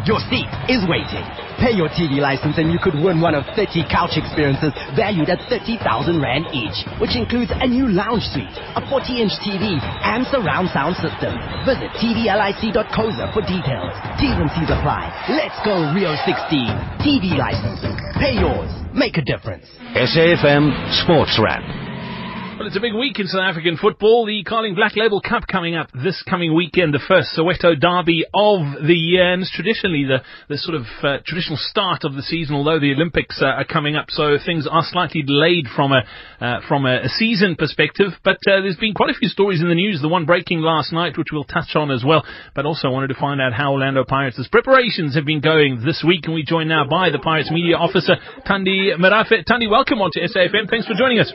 Your 0.05 0.21
seat 0.29 0.45
is 0.69 0.85
waiting. 0.85 1.25
Pay 1.57 1.73
your 1.73 1.89
TV 1.89 2.21
license 2.21 2.61
and 2.61 2.69
you 2.69 2.77
could 2.77 2.93
win 2.93 3.17
one 3.19 3.33
of 3.33 3.41
30 3.57 3.89
couch 3.89 4.21
experiences 4.21 4.69
valued 4.93 5.33
at 5.33 5.41
30,000 5.49 5.81
Rand 6.21 6.45
each, 6.53 6.85
which 7.01 7.17
includes 7.17 7.49
a 7.49 7.65
new 7.65 7.89
lounge 7.89 8.21
suite, 8.29 8.53
a 8.77 8.85
40-inch 8.85 9.33
TV, 9.41 9.81
and 9.81 10.21
surround 10.29 10.69
sound 10.69 10.93
system. 11.01 11.33
Visit 11.65 11.89
tvlic.coza 11.97 13.33
for 13.33 13.41
details. 13.49 13.97
T's 14.21 14.37
and 14.37 14.53
C's 14.53 14.69
apply. 14.69 15.09
Let's 15.25 15.57
go 15.65 15.89
Rio 15.97 16.13
16. 16.21 17.01
TV 17.01 17.33
licenses. 17.33 17.97
Pay 18.21 18.37
yours. 18.37 18.69
Make 18.93 19.17
a 19.17 19.25
difference. 19.25 19.65
SAFM 19.97 20.69
Sports 21.01 21.41
Wrap. 21.41 21.84
Well, 22.65 22.73
it's 22.73 22.77
a 22.77 22.81
big 22.81 22.95
week 22.95 23.19
in 23.19 23.27
South 23.27 23.45
African 23.45 23.77
football. 23.77 24.25
The 24.25 24.43
Carling 24.43 24.73
Black 24.73 24.95
Label 24.95 25.21
Cup 25.21 25.45
coming 25.45 25.75
up 25.75 25.91
this 25.93 26.23
coming 26.27 26.55
weekend, 26.55 26.95
the 26.95 27.05
first 27.07 27.37
Soweto 27.37 27.79
derby 27.79 28.25
of 28.33 28.81
the 28.81 28.95
year, 28.95 29.33
and 29.33 29.43
it's 29.43 29.53
traditionally 29.53 30.05
the, 30.05 30.25
the 30.49 30.57
sort 30.57 30.73
of 30.73 30.81
uh, 31.03 31.21
traditional 31.27 31.59
start 31.61 32.03
of 32.03 32.15
the 32.15 32.23
season, 32.23 32.55
although 32.55 32.79
the 32.79 32.91
Olympics 32.91 33.39
uh, 33.39 33.61
are 33.61 33.65
coming 33.65 33.95
up, 33.95 34.09
so 34.09 34.37
things 34.43 34.65
are 34.65 34.81
slightly 34.81 35.21
delayed 35.21 35.67
from 35.75 35.91
a, 35.91 36.01
uh, 36.41 36.57
from 36.67 36.87
a, 36.87 37.05
a, 37.05 37.09
season 37.09 37.55
perspective. 37.55 38.17
But 38.23 38.41
uh, 38.49 38.65
there's 38.65 38.77
been 38.77 38.95
quite 38.95 39.11
a 39.11 39.13
few 39.13 39.29
stories 39.29 39.61
in 39.61 39.69
the 39.69 39.75
news, 39.75 40.01
the 40.01 40.09
one 40.09 40.25
breaking 40.25 40.61
last 40.61 40.91
night, 40.91 41.19
which 41.19 41.27
we'll 41.31 41.43
touch 41.43 41.75
on 41.75 41.91
as 41.91 42.03
well, 42.03 42.25
but 42.55 42.65
also 42.65 42.89
wanted 42.89 43.13
to 43.13 43.19
find 43.21 43.39
out 43.39 43.53
how 43.53 43.73
Orlando 43.73 44.05
Pirates' 44.05 44.47
preparations 44.51 45.13
have 45.13 45.25
been 45.25 45.39
going 45.39 45.85
this 45.85 46.03
week, 46.03 46.25
and 46.25 46.33
we 46.33 46.41
join 46.41 46.67
now 46.67 46.83
by 46.89 47.11
the 47.11 47.19
Pirates 47.19 47.51
media 47.51 47.77
officer, 47.77 48.15
Thandi 48.49 48.97
Merafe. 48.97 49.45
Thandi, 49.45 49.69
welcome 49.69 50.01
on 50.01 50.09
to 50.13 50.19
SAFM. 50.21 50.67
Thanks 50.67 50.87
for 50.87 50.95
joining 50.97 51.19
us. 51.19 51.31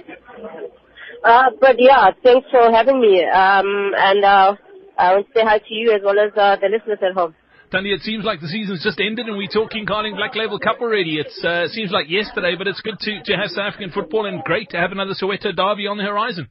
Uh, 1.23 1.51
but 1.61 1.77
yeah, 1.79 2.11
thanks 2.23 2.49
for 2.51 2.71
having 2.73 3.01
me. 3.01 3.25
Um, 3.25 3.93
and 3.97 4.25
uh, 4.25 4.57
I 4.99 5.15
want 5.15 5.27
to 5.27 5.33
say 5.35 5.45
hi 5.45 5.59
to 5.59 5.75
you 5.75 5.93
as 5.93 6.01
well 6.05 6.19
as 6.19 6.33
uh, 6.37 6.57
the 6.57 6.69
listeners 6.69 6.99
at 7.03 7.15
home. 7.15 7.35
Thandi, 7.73 7.95
it 7.95 8.03
seems 8.03 8.25
like 8.25 8.41
the 8.41 8.49
season's 8.49 8.83
just 8.83 8.99
ended 8.99 9.27
and 9.27 9.37
we're 9.37 9.47
talking 9.47 9.87
Carling 9.87 10.17
Black 10.17 10.35
Label 10.35 10.59
Cup 10.59 10.81
already. 10.81 11.21
It 11.21 11.31
uh, 11.45 11.69
seems 11.69 11.93
like 11.93 12.11
yesterday, 12.11 12.57
but 12.59 12.67
it's 12.67 12.81
good 12.81 12.99
to, 12.99 13.23
to 13.23 13.33
have 13.37 13.51
South 13.51 13.71
African 13.71 13.93
football 13.93 14.27
and 14.27 14.43
great 14.43 14.71
to 14.71 14.77
have 14.77 14.91
another 14.91 15.15
Soweto 15.15 15.55
derby 15.55 15.87
on 15.87 15.97
the 15.97 16.03
horizon. 16.03 16.49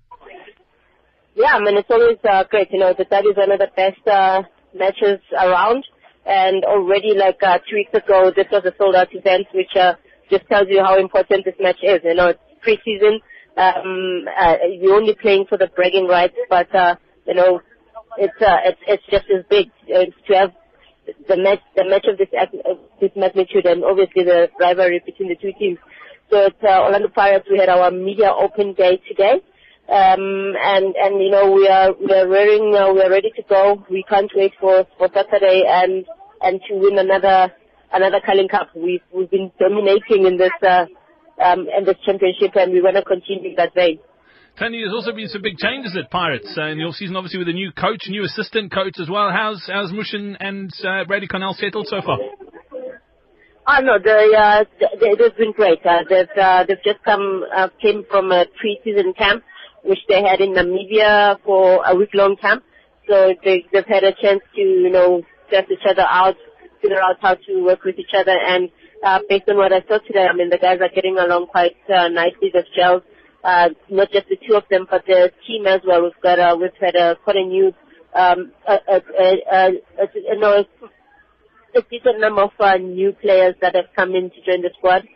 Yeah, 1.35 1.55
I 1.55 1.59
mean, 1.59 1.75
it's 1.75 1.89
always 1.91 2.17
uh, 2.23 2.45
great. 2.45 2.71
You 2.71 2.79
know, 2.79 2.93
the 2.97 3.03
derby 3.03 3.29
is 3.29 3.37
one 3.37 3.51
of 3.51 3.59
the 3.59 3.67
best 3.75 3.99
uh, 4.07 4.43
matches 4.73 5.19
around. 5.33 5.83
And 6.25 6.63
already, 6.63 7.15
like 7.17 7.41
uh, 7.43 7.59
two 7.67 7.75
weeks 7.75 7.93
ago, 7.93 8.31
this 8.33 8.47
was 8.51 8.63
a 8.63 8.73
sold-out 8.77 9.09
event, 9.11 9.47
which 9.53 9.75
uh, 9.75 9.95
just 10.29 10.47
tells 10.47 10.67
you 10.69 10.79
how 10.83 10.99
important 10.99 11.43
this 11.43 11.55
match 11.59 11.79
is. 11.81 11.99
You 12.03 12.13
know, 12.13 12.27
it's 12.27 12.39
pre-season 12.61 13.19
um, 13.57 14.25
uh, 14.39 14.55
you're 14.71 14.95
only 14.95 15.15
playing 15.15 15.45
for 15.47 15.57
the 15.57 15.67
bragging 15.67 16.07
rights, 16.07 16.35
but 16.49 16.73
uh, 16.73 16.95
you 17.25 17.33
know, 17.33 17.61
it's 18.17 18.41
uh, 18.41 18.57
it's 18.65 18.81
it's 18.87 19.03
just 19.09 19.25
as 19.29 19.45
big 19.49 19.69
uh, 19.93 20.05
to 20.27 20.33
have 20.35 20.53
the 21.27 21.37
match 21.37 21.59
the 21.75 21.85
match 21.85 22.05
of 22.05 22.17
this 22.17 22.29
this 23.01 23.11
magnitude 23.15 23.65
and 23.65 23.83
obviously 23.83 24.23
the 24.23 24.49
rivalry 24.59 25.01
between 25.05 25.29
the 25.29 25.35
two 25.35 25.51
teams. 25.57 25.77
So 26.29 26.45
it's 26.45 26.63
uh, 26.63 26.83
Orlando 26.83 27.09
Pirates. 27.09 27.47
We 27.49 27.57
had 27.57 27.69
our 27.69 27.89
media 27.91 28.31
open 28.31 28.73
day 28.73 29.01
today. 29.07 29.41
Um, 29.89 30.53
and, 30.61 30.93
and, 30.95 31.19
you 31.19 31.31
know, 31.31 31.51
we 31.51 31.67
are, 31.67 31.93
we 31.93 32.13
are 32.13 32.27
rearing, 32.27 32.75
uh, 32.75 32.93
we 32.93 33.01
are 33.01 33.09
ready 33.09 33.31
to 33.35 33.41
go. 33.49 33.83
We 33.89 34.03
can't 34.07 34.29
wait 34.35 34.53
for, 34.61 34.85
for 34.99 35.09
Saturday 35.11 35.63
and, 35.67 36.05
and 36.43 36.61
to 36.67 36.75
win 36.75 36.99
another, 36.99 37.51
another 37.91 38.21
Carling 38.23 38.49
Cup. 38.49 38.69
We've, 38.75 39.01
we've 39.11 39.31
been 39.31 39.51
dominating 39.59 40.27
in 40.27 40.37
this, 40.37 40.51
uh, 40.61 40.85
um, 41.43 41.67
in 41.75 41.85
this 41.85 41.97
championship, 42.05 42.55
and 42.55 42.71
we 42.71 42.81
want 42.81 42.95
to 42.95 43.03
continue 43.03 43.55
that 43.55 43.73
vein. 43.73 43.99
Thandi, 44.59 44.81
there's 44.81 44.93
also 44.93 45.13
been 45.13 45.29
some 45.29 45.41
big 45.41 45.57
changes 45.57 45.95
at 45.95 46.11
Pirates 46.11 46.53
uh, 46.57 46.65
in 46.65 46.79
your 46.79 46.91
season, 46.91 47.15
obviously 47.15 47.39
with 47.39 47.47
a 47.47 47.53
new 47.53 47.71
coach, 47.71 48.07
new 48.09 48.25
assistant 48.25 48.73
coach 48.73 48.99
as 48.99 49.09
well. 49.09 49.31
How's 49.31 49.63
how's 49.71 49.91
Muhsin 49.91 50.35
and 50.39 50.71
uh, 50.83 51.05
Brady 51.05 51.27
Connell 51.27 51.53
settled 51.53 51.87
so 51.87 52.01
far? 52.01 52.17
Oh 53.67 53.81
no, 53.81 53.99
they, 54.03 54.31
uh, 54.35 54.65
they, 54.99 55.15
they've 55.15 55.37
been 55.37 55.53
great. 55.53 55.85
Uh, 55.85 56.03
they've 56.09 56.27
uh, 56.41 56.65
they've 56.67 56.83
just 56.83 57.03
come 57.05 57.45
uh, 57.55 57.69
came 57.81 58.03
from 58.09 58.31
a 58.31 58.45
pre-season 58.59 59.13
camp 59.13 59.43
which 59.83 59.99
they 60.09 60.21
had 60.21 60.41
in 60.41 60.53
Namibia 60.53 61.37
for 61.45 61.83
a 61.85 61.95
week-long 61.95 62.35
camp. 62.35 62.63
So 63.07 63.33
they, 63.43 63.65
they've 63.71 63.85
had 63.87 64.03
a 64.03 64.11
chance 64.11 64.41
to 64.55 64.61
you 64.61 64.89
know 64.89 65.21
test 65.49 65.71
each 65.71 65.85
other 65.89 66.05
out, 66.07 66.35
figure 66.81 67.01
out 67.01 67.17
how 67.21 67.35
to 67.35 67.63
work 67.63 67.83
with 67.83 67.97
each 67.97 68.13
other, 68.17 68.35
and 68.35 68.69
uh, 69.03 69.19
based 69.29 69.49
on 69.49 69.57
what 69.57 69.73
I 69.73 69.81
saw 69.87 69.99
today, 69.99 70.27
I 70.27 70.33
mean, 70.33 70.49
the 70.49 70.57
guys 70.57 70.79
are 70.81 70.93
getting 70.93 71.17
along 71.17 71.47
quite 71.47 71.77
uh, 71.93 72.07
nicely. 72.09 72.51
They've 72.53 73.01
uh, 73.43 73.69
not 73.89 74.11
just 74.11 74.27
the 74.27 74.37
two 74.45 74.55
of 74.55 74.63
them, 74.69 74.87
but 74.89 75.05
the 75.05 75.31
team 75.47 75.65
as 75.65 75.81
well. 75.87 76.03
We've 76.03 76.21
got, 76.21 76.39
uh, 76.39 76.57
we've 76.59 76.71
had 76.79 76.95
a, 76.95 77.15
quite 77.23 77.37
a 77.37 77.45
new, 77.45 77.73
um, 78.13 78.51
a, 78.67 78.73
a, 78.87 79.01
a, 79.19 79.69
a, 79.99 80.35
no, 80.37 80.65
a 81.75 81.81
decent 81.89 82.19
number 82.19 82.43
of 82.43 82.51
uh, 82.59 82.75
new 82.77 83.13
players 83.13 83.55
that 83.61 83.75
have 83.75 83.85
come 83.95 84.13
in 84.15 84.29
to 84.31 84.41
join 84.45 84.61
the 84.61 84.71
squad. 84.77 85.07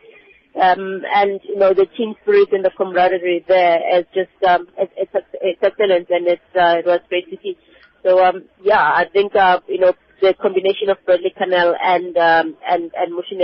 Um, 0.60 1.02
and, 1.12 1.40
you 1.42 1.56
know, 1.56 1.74
the 1.74 1.86
team 1.96 2.14
spirit 2.22 2.52
and 2.52 2.64
the 2.64 2.70
camaraderie 2.76 3.44
there 3.48 3.98
is 3.98 4.06
just, 4.14 4.30
um, 4.48 4.68
it, 4.78 4.90
it's, 4.96 5.10
it's 5.42 5.60
excellent 5.60 6.08
and 6.10 6.28
it's, 6.28 6.42
uh, 6.54 6.78
it 6.78 6.86
was 6.86 7.00
great 7.08 7.28
to 7.30 7.36
see. 7.42 7.58
So, 8.04 8.24
um, 8.24 8.44
yeah, 8.62 8.80
I 8.80 9.06
think, 9.12 9.34
uh, 9.34 9.60
you 9.66 9.80
know, 9.80 9.94
the 10.24 10.34
combination 10.34 10.88
of 10.90 10.98
Bradley 11.04 11.32
Connell 11.36 11.74
and 11.80 12.16
um, 12.16 12.56
and 12.68 12.90
and 12.94 13.12
Muhsin 13.12 13.40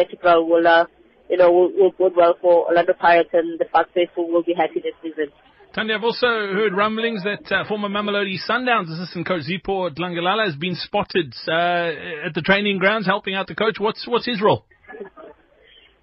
will 0.49 0.67
uh, 0.67 0.87
you 1.29 1.37
know 1.37 1.51
will, 1.53 1.73
will 1.77 1.93
bode 1.99 2.17
well 2.17 2.35
for 2.41 2.69
Orlando 2.69 2.95
Pirates 2.95 3.31
and 3.33 3.59
the 3.59 3.67
Park 3.67 3.89
faithful 3.95 4.31
will 4.31 4.43
be 4.43 4.55
happy 4.55 4.81
this 4.81 4.95
season. 5.03 5.29
Thandi, 5.77 5.95
I've 5.95 6.03
also 6.03 6.27
heard 6.27 6.75
rumblings 6.75 7.23
that 7.23 7.53
uh, 7.53 7.65
former 7.69 7.89
Mamelodi 7.89 8.37
Sundowns 8.49 8.91
assistant 8.93 9.27
coach 9.27 9.43
Zipho 9.43 9.95
Dlangalala 9.95 10.47
has 10.47 10.57
been 10.57 10.75
spotted 10.75 11.33
uh, 11.47 12.27
at 12.27 12.35
the 12.35 12.43
training 12.43 12.79
grounds 12.79 13.07
helping 13.07 13.35
out 13.35 13.47
the 13.47 13.55
coach. 13.55 13.77
What's 13.79 14.07
what's 14.09 14.27
his 14.27 14.43
role? 14.43 14.65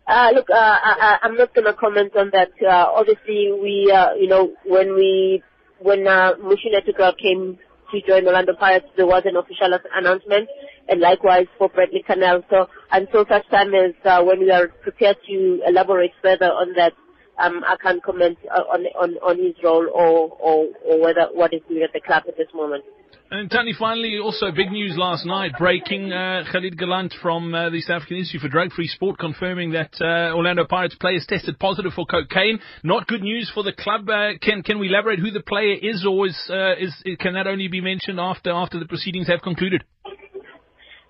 Uh, 0.08 0.30
look, 0.34 0.50
uh, 0.50 0.56
I, 0.56 1.18
I'm 1.22 1.36
not 1.36 1.54
going 1.54 1.66
to 1.66 1.74
comment 1.74 2.16
on 2.16 2.32
that. 2.32 2.52
Uh, 2.66 2.88
obviously, 2.96 3.52
we, 3.52 3.92
uh, 3.94 4.14
you 4.14 4.30
know, 4.30 4.54
when 4.66 4.96
we, 4.96 5.44
when 5.80 6.08
uh, 6.08 6.32
Mushine 6.40 6.80
came 7.22 7.60
to 7.92 8.02
join 8.08 8.26
Orlando 8.28 8.54
Pirates, 8.54 8.88
there 8.96 9.08
was 9.08 9.24
an 9.26 9.36
official 9.36 9.78
announcement, 9.96 10.50
and 10.90 11.00
likewise 11.02 11.48
for 11.58 11.70
Bradley 11.70 12.04
Connell. 12.06 12.44
So 12.50 12.68
until 12.92 13.26
such 13.28 13.48
time 13.50 13.74
as 13.74 13.94
uh, 14.06 14.24
when 14.24 14.40
we 14.40 14.52
are 14.52 14.68
prepared 14.68 15.18
to 15.28 15.62
elaborate 15.68 16.12
further 16.22 16.48
on 16.48 16.74
that, 16.76 16.94
um, 17.40 17.64
I 17.68 17.76
can't 17.82 18.04
comment 18.04 18.38
uh, 18.50 18.62
on 18.62 18.86
on 19.00 19.16
on 19.18 19.38
his 19.38 19.56
role 19.64 19.88
or 19.94 20.30
or, 20.40 20.68
or 20.86 21.02
whether 21.02 21.28
what 21.34 21.54
is 21.54 21.62
doing 21.70 21.84
at 21.84 21.94
the 21.94 22.02
club 22.02 22.24
at 22.28 22.38
this 22.38 22.48
moment. 22.54 22.84
And 23.30 23.50
Thandi, 23.50 23.76
finally, 23.78 24.18
also 24.24 24.52
big 24.52 24.72
news 24.72 24.96
last 24.96 25.26
night, 25.26 25.52
breaking 25.60 26.14
uh, 26.14 26.46
Khalid 26.50 26.78
Galant 26.78 27.14
from 27.22 27.54
uh, 27.54 27.70
the 27.70 27.82
South 27.82 27.98
African 27.98 28.18
Institute 28.18 28.40
for 28.40 28.48
Drug-Free 28.48 28.88
Sport 28.88 29.20
confirming 29.20 29.72
that 29.72 29.92
uh, 30.00 30.34
Orlando 30.34 30.64
Pirates 30.64 30.96
players 30.96 31.26
tested 31.28 31.60
positive 31.60 31.92
for 31.94 32.06
cocaine. 32.06 32.60
Not 32.84 33.06
good 33.06 33.22
news 33.22 33.52
for 33.54 33.64
the 33.64 33.74
club. 33.74 34.08
Uh, 34.10 34.40
can 34.42 34.64
can 34.64 34.80
we 34.80 34.88
elaborate 34.88 35.20
who 35.20 35.32
the 35.32 35.42
player 35.42 35.76
is, 35.76 36.06
or 36.08 36.28
is, 36.28 36.38
uh, 36.50 36.78
is 36.80 36.96
can 37.20 37.34
that 37.34 37.48
only 37.48 37.68
be 37.68 37.82
mentioned 37.82 38.18
after 38.18 38.52
after 38.52 38.80
the 38.80 38.86
proceedings 38.86 39.28
have 39.28 39.42
concluded? 39.42 39.84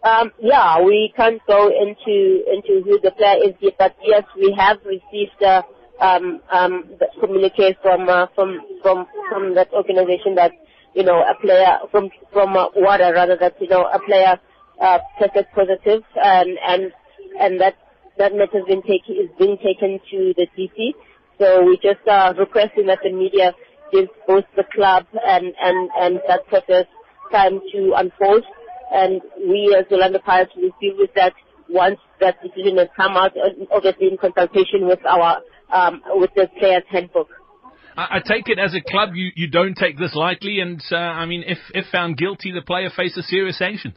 Um, 0.04 0.32
yeah, 0.42 0.82
we 0.82 1.14
can't 1.16 1.42
go 1.46 1.68
into 1.68 2.42
into 2.52 2.82
who 2.84 3.00
the 3.00 3.12
player 3.12 3.46
is 3.46 3.54
yet, 3.60 3.76
but 3.78 3.96
yes, 4.04 4.24
we 4.36 4.56
have 4.58 4.78
received 4.84 5.40
a 5.44 5.64
um, 6.02 6.42
um, 6.52 6.84
communique 7.20 7.78
from 7.84 8.10
uh, 8.10 8.26
from 8.34 8.60
from 8.82 9.06
from 9.30 9.54
that 9.54 9.72
organization 9.72 10.34
that 10.34 10.54
you 10.98 11.04
know, 11.04 11.22
a 11.22 11.36
player 11.40 11.78
from 11.92 12.10
from 12.34 12.58
uh, 12.58 12.66
water 12.76 13.14
rather 13.14 13.38
that 13.40 13.56
you 13.62 13.70
know 13.70 13.86
a 13.86 14.00
player 14.00 14.40
uh, 14.82 14.98
tested 15.20 15.46
positive 15.54 16.02
and 16.16 16.58
and 16.68 16.92
and 17.40 17.62
that 17.62 17.76
that 18.18 18.34
matter 18.34 18.64
been 18.68 18.82
taken 18.82 19.14
is 19.16 19.30
being 19.38 19.58
taken 19.58 20.00
to 20.10 20.34
the 20.36 20.48
DC. 20.58 20.94
So 21.40 21.64
we 21.64 21.78
just 21.78 22.06
uh, 22.08 22.34
requesting 22.36 22.88
that 22.88 23.00
the 23.04 23.12
media 23.12 23.54
gives 23.92 24.10
both 24.26 24.46
the 24.56 24.64
club 24.74 25.06
and 25.24 25.54
and 25.62 25.90
and 26.02 26.20
that 26.28 26.48
process 26.48 26.88
time 27.32 27.62
to 27.74 27.94
unfold. 27.96 28.44
And 28.92 29.22
we 29.38 29.76
as 29.78 29.86
Orlando 29.92 30.18
Pirates 30.18 30.54
will 30.56 30.72
deal 30.82 30.98
with 30.98 31.14
that 31.14 31.34
once 31.70 32.00
that 32.22 32.42
decision 32.42 32.78
has 32.78 32.88
come 32.96 33.16
out, 33.16 33.34
obviously 33.72 34.08
in 34.08 34.18
consultation 34.18 34.88
with 34.88 35.06
our 35.06 35.42
um, 35.72 36.02
with 36.16 36.32
the 36.36 36.50
players 36.58 36.84
handbook. 36.90 37.30
I, 37.98 38.18
I 38.18 38.20
take 38.20 38.48
it 38.48 38.60
as 38.60 38.76
a 38.76 38.82
club 38.82 39.16
you, 39.16 39.32
you 39.36 39.48
don't 39.50 39.76
take 39.76 39.98
this 39.98 40.14
lightly, 40.16 40.60
and 40.60 40.82
uh, 40.92 40.96
I 40.96 41.26
mean, 41.26 41.44
if 41.46 41.58
if 41.74 41.86
found 41.92 42.18
guilty, 42.18 42.52
the 42.52 42.62
player 42.62 42.90
faces 42.96 43.28
serious 43.28 43.58
sanction. 43.58 43.96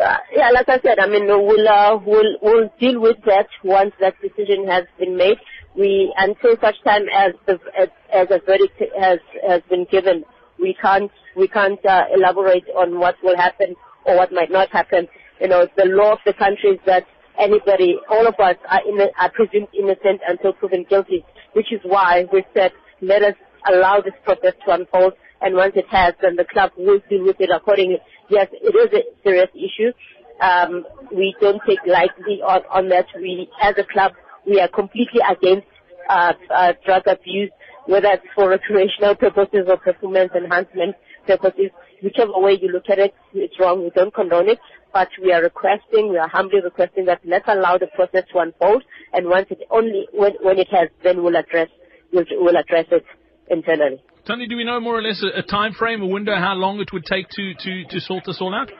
Uh, 0.00 0.16
yeah, 0.34 0.50
like 0.50 0.68
I 0.68 0.80
said, 0.80 0.98
I 0.98 1.06
mean, 1.06 1.26
we'll, 1.26 1.68
uh, 1.68 1.98
we'll, 1.98 2.36
we'll 2.40 2.70
deal 2.80 2.98
with 2.98 3.18
that 3.26 3.46
once 3.62 3.92
that 4.00 4.14
decision 4.22 4.66
has 4.66 4.84
been 4.98 5.18
made. 5.18 5.36
We, 5.76 6.12
until 6.16 6.56
such 6.62 6.76
time 6.82 7.02
as 7.14 7.32
the, 7.46 7.58
as, 7.78 7.88
as 8.12 8.28
a 8.30 8.40
verdict 8.44 8.82
has, 8.98 9.18
has 9.46 9.60
been 9.68 9.86
given, 9.90 10.24
we 10.58 10.74
can't, 10.80 11.10
we 11.36 11.46
can't, 11.46 11.84
uh, 11.84 12.04
elaborate 12.14 12.64
on 12.74 12.98
what 12.98 13.16
will 13.22 13.36
happen 13.36 13.74
or 14.06 14.16
what 14.16 14.32
might 14.32 14.50
not 14.50 14.70
happen. 14.70 15.08
You 15.42 15.48
know, 15.48 15.68
the 15.76 15.84
law 15.84 16.12
of 16.12 16.20
the 16.24 16.32
country 16.32 16.70
is 16.70 16.80
that 16.86 17.06
anybody, 17.38 17.96
all 18.10 18.26
of 18.26 18.34
us 18.40 18.56
are, 18.70 18.80
in, 18.88 18.98
are 19.20 19.30
presumed 19.30 19.68
innocent 19.78 20.22
until 20.26 20.54
proven 20.54 20.86
guilty, 20.88 21.22
which 21.54 21.72
is 21.72 21.80
why 21.84 22.26
we 22.32 22.44
said, 22.54 22.72
let 23.00 23.22
us 23.22 23.34
allow 23.70 24.00
this 24.00 24.14
process 24.24 24.54
to 24.64 24.74
unfold 24.74 25.14
and 25.42 25.56
once 25.56 25.72
it 25.74 25.86
has, 25.90 26.14
then 26.22 26.36
the 26.36 26.44
club 26.44 26.70
will 26.76 27.00
deal 27.10 27.24
with 27.24 27.36
it 27.40 27.50
accordingly. 27.54 27.98
Yes, 28.30 28.48
it 28.52 28.74
is 28.74 28.92
a 28.94 29.02
serious 29.24 29.50
issue. 29.54 29.92
Um, 30.40 30.84
we 31.14 31.34
don't 31.40 31.60
take 31.66 31.80
lightly 31.86 32.40
on, 32.42 32.62
on 32.70 32.88
that. 32.90 33.06
We, 33.16 33.48
as 33.60 33.74
a 33.76 33.84
club, 33.84 34.12
we 34.46 34.60
are 34.60 34.68
completely 34.68 35.20
against 35.28 35.66
uh, 36.08 36.32
uh, 36.54 36.72
drug 36.84 37.02
abuse, 37.06 37.50
whether 37.86 38.08
it's 38.08 38.26
for 38.34 38.50
recreational 38.50 39.16
purposes 39.16 39.66
or 39.68 39.76
performance 39.76 40.30
enhancement 40.34 40.94
purposes. 41.26 41.70
Whichever 42.02 42.32
way 42.36 42.58
you 42.60 42.68
look 42.68 42.90
at 42.90 42.98
it, 42.98 43.14
it's 43.32 43.58
wrong. 43.60 43.84
We 43.84 43.90
don't 43.90 44.12
condone 44.12 44.48
it, 44.48 44.58
but 44.92 45.08
we 45.22 45.32
are 45.32 45.42
requesting, 45.42 46.10
we 46.10 46.18
are 46.18 46.28
humbly 46.28 46.60
requesting 46.62 47.06
that 47.06 47.20
let's 47.24 47.46
allow 47.48 47.78
the 47.78 47.86
process 47.88 48.24
to 48.32 48.40
unfold, 48.40 48.82
and 49.12 49.28
once 49.28 49.46
it 49.50 49.60
only 49.70 50.08
when 50.12 50.32
when 50.42 50.58
it 50.58 50.68
has, 50.70 50.88
then 51.04 51.22
we'll 51.22 51.36
address 51.36 51.68
we'll, 52.12 52.24
we'll 52.32 52.56
address 52.56 52.86
it 52.90 53.04
internally. 53.48 54.02
Tony, 54.26 54.46
do 54.46 54.56
we 54.56 54.64
know 54.64 54.78
more 54.80 54.98
or 54.98 55.02
less 55.02 55.22
a, 55.22 55.40
a 55.40 55.42
time 55.42 55.72
frame, 55.72 56.00
a 56.00 56.06
window, 56.06 56.36
how 56.36 56.54
long 56.54 56.78
it 56.80 56.92
would 56.92 57.04
take 57.04 57.28
to, 57.30 57.54
to, 57.54 57.84
to 57.90 58.00
sort 58.00 58.22
this 58.24 58.38
all 58.40 58.54
out? 58.54 58.70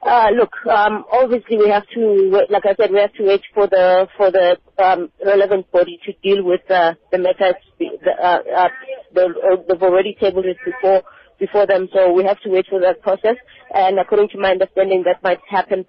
Uh, 0.00 0.28
look, 0.30 0.52
um, 0.70 1.04
obviously 1.12 1.58
we 1.58 1.68
have 1.68 1.86
to, 1.92 2.30
wait, 2.32 2.50
like 2.50 2.64
I 2.64 2.74
said, 2.74 2.90
we 2.90 3.00
have 3.00 3.12
to 3.14 3.24
wait 3.24 3.42
for 3.52 3.66
the 3.66 4.06
for 4.16 4.30
the 4.30 4.56
um, 4.82 5.10
relevant 5.24 5.70
body 5.72 5.98
to 6.06 6.12
deal 6.22 6.42
with 6.42 6.62
uh, 6.70 6.94
the 7.12 7.18
matters. 7.18 7.56
The, 7.78 7.86
uh, 8.10 8.38
uh, 8.56 8.68
the, 9.12 9.22
uh, 9.24 9.56
they've 9.68 9.82
already 9.82 10.16
tabled 10.18 10.46
it 10.46 10.56
before 10.64 11.02
before 11.40 11.66
them, 11.66 11.88
so 11.92 12.12
we 12.12 12.22
have 12.24 12.38
to 12.42 12.50
wait 12.50 12.66
for 12.68 12.80
that 12.80 13.02
process. 13.02 13.36
And 13.74 13.98
according 13.98 14.28
to 14.30 14.38
my 14.38 14.50
understanding, 14.50 15.02
that 15.06 15.22
might 15.22 15.40
happen 15.48 15.84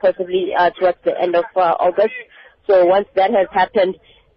possibly 0.00 0.50
uh, 0.56 0.70
towards 0.78 0.98
the 1.04 1.18
end 1.20 1.34
of 1.34 1.44
uh, 1.56 1.74
August. 1.80 2.14
So 2.68 2.84
once 2.86 3.08
that 3.16 3.30
has 3.32 3.48
happened, 3.50 3.96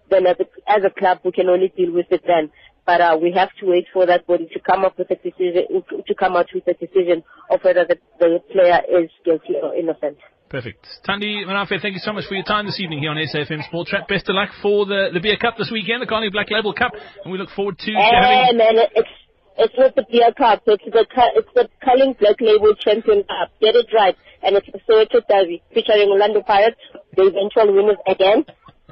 then 0.09 0.25
as 0.25 0.37
a, 0.39 0.45
as 0.71 0.83
a 0.83 0.89
club 0.89 1.19
we 1.23 1.31
can 1.31 1.49
only 1.49 1.71
deal 1.75 1.93
with 1.93 2.07
it 2.09 2.23
then. 2.25 2.49
But 2.85 2.99
uh, 2.99 3.17
we 3.21 3.31
have 3.33 3.49
to 3.59 3.67
wait 3.67 3.85
for 3.93 4.05
that 4.05 4.27
body 4.27 4.49
to 4.53 4.59
come 4.59 4.83
up 4.83 4.97
with 4.97 5.09
a 5.11 5.15
decision, 5.15 5.83
to 6.07 6.15
come 6.15 6.35
out 6.35 6.47
with 6.53 6.67
a 6.67 6.73
decision 6.73 7.23
of 7.49 7.59
whether 7.63 7.85
the, 7.85 7.97
the 8.19 8.39
player 8.51 8.81
is 9.01 9.09
guilty 9.23 9.55
or 9.61 9.75
innocent. 9.75 10.17
Perfect. 10.49 10.85
Thandi 11.07 11.47
Marafe, 11.47 11.81
thank 11.81 11.95
you 11.95 12.03
so 12.03 12.13
much 12.13 12.25
for 12.27 12.35
your 12.35 12.43
time 12.43 12.67
this 12.67 12.79
evening 12.79 12.99
here 12.99 13.09
on 13.09 13.17
SAFM 13.17 13.65
Sports 13.65 13.89
Track. 13.89 14.07
Best 14.07 14.29
of 14.29 14.35
luck 14.35 14.49
for 14.61 14.85
the, 14.85 15.09
the 15.11 15.19
beer 15.19 15.37
cup 15.37 15.55
this 15.57 15.71
weekend, 15.71 16.01
the 16.01 16.05
Carling 16.05 16.29
Black 16.31 16.51
Label 16.51 16.73
Cup, 16.73 16.91
and 17.23 17.31
we 17.31 17.39
look 17.39 17.49
forward 17.55 17.79
to, 17.79 17.91
to 17.91 17.97
having... 17.97 18.57
man, 18.57 18.85
it's, 18.93 19.09
it's 19.57 19.73
not 19.77 19.95
the 19.95 20.05
beer 20.09 20.33
cup, 20.37 20.63
it's 20.65 20.83
the, 20.85 21.05
it's 21.35 21.49
the 21.55 21.69
Carling 21.83 22.15
Black 22.19 22.39
Label 22.41 22.73
Champion 22.75 23.23
Cup. 23.23 23.51
Get 23.61 23.75
it 23.75 23.87
right. 23.93 24.15
And 24.41 24.57
it's 24.57 24.67
the 24.67 24.79
Soweto 24.89 25.21
Derby, 25.29 25.61
featuring 25.73 26.09
Orlando 26.09 26.41
Pirates, 26.41 26.79
the 27.15 27.23
eventual 27.23 27.73
winners 27.73 27.97
again 28.07 28.45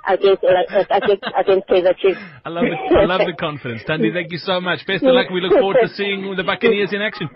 against 0.08 0.44
uh, 0.44 0.84
against 0.90 1.24
against 1.38 1.68
Chiefs. 2.02 2.20
I 2.46 2.50
love 2.50 2.66
the 2.66 2.96
I 2.96 3.06
love 3.06 3.22
the 3.26 3.36
confidence, 3.38 3.84
Thandi. 3.88 4.14
Thank 4.14 4.32
you 4.32 4.40
so 4.40 4.60
much. 4.62 4.86
Best 4.88 5.04
of 5.04 5.14
luck. 5.14 5.30
We 5.30 5.42
look 5.42 5.54
forward 5.54 5.78
to 5.82 5.90
seeing 5.90 6.34
the 6.36 6.44
Buccaneers 6.44 6.94
in 6.94 7.02
action. 7.02 7.30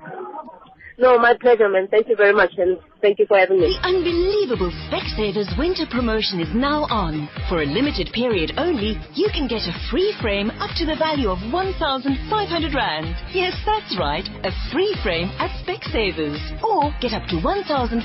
No, 0.98 1.20
my 1.20 1.34
pleasure, 1.36 1.68
man. 1.68 1.88
Thank 1.92 2.08
you 2.08 2.16
very 2.16 2.34
much, 2.34 2.52
and 2.58 2.78
thank 3.02 3.20
you 3.20 3.26
for 3.28 3.38
having 3.38 3.60
me. 3.60 3.68
The 3.68 3.88
unbelievable 3.88 4.72
Specsavers 4.88 5.52
winter 5.60 5.84
promotion 5.92 6.40
is 6.40 6.48
now 6.56 6.88
on. 6.88 7.28
For 7.50 7.62
a 7.62 7.66
limited 7.66 8.12
period 8.14 8.54
only, 8.58 8.96
you 9.14 9.28
can 9.36 9.48
get 9.48 9.68
a 9.68 9.76
free 9.92 10.16
frame 10.22 10.50
up 10.64 10.72
to 10.78 10.86
the 10.86 10.96
value 10.96 11.28
of 11.30 11.40
1,500 11.52 12.74
Rand. 12.74 13.12
Yes, 13.36 13.60
that's 13.66 13.98
right, 14.00 14.24
a 14.48 14.52
free 14.72 14.96
frame 15.04 15.28
at 15.44 15.52
Specsavers. 15.68 16.40
Or 16.64 16.96
get 17.02 17.12
up 17.12 17.28
to 17.28 17.44
1,500 17.44 18.00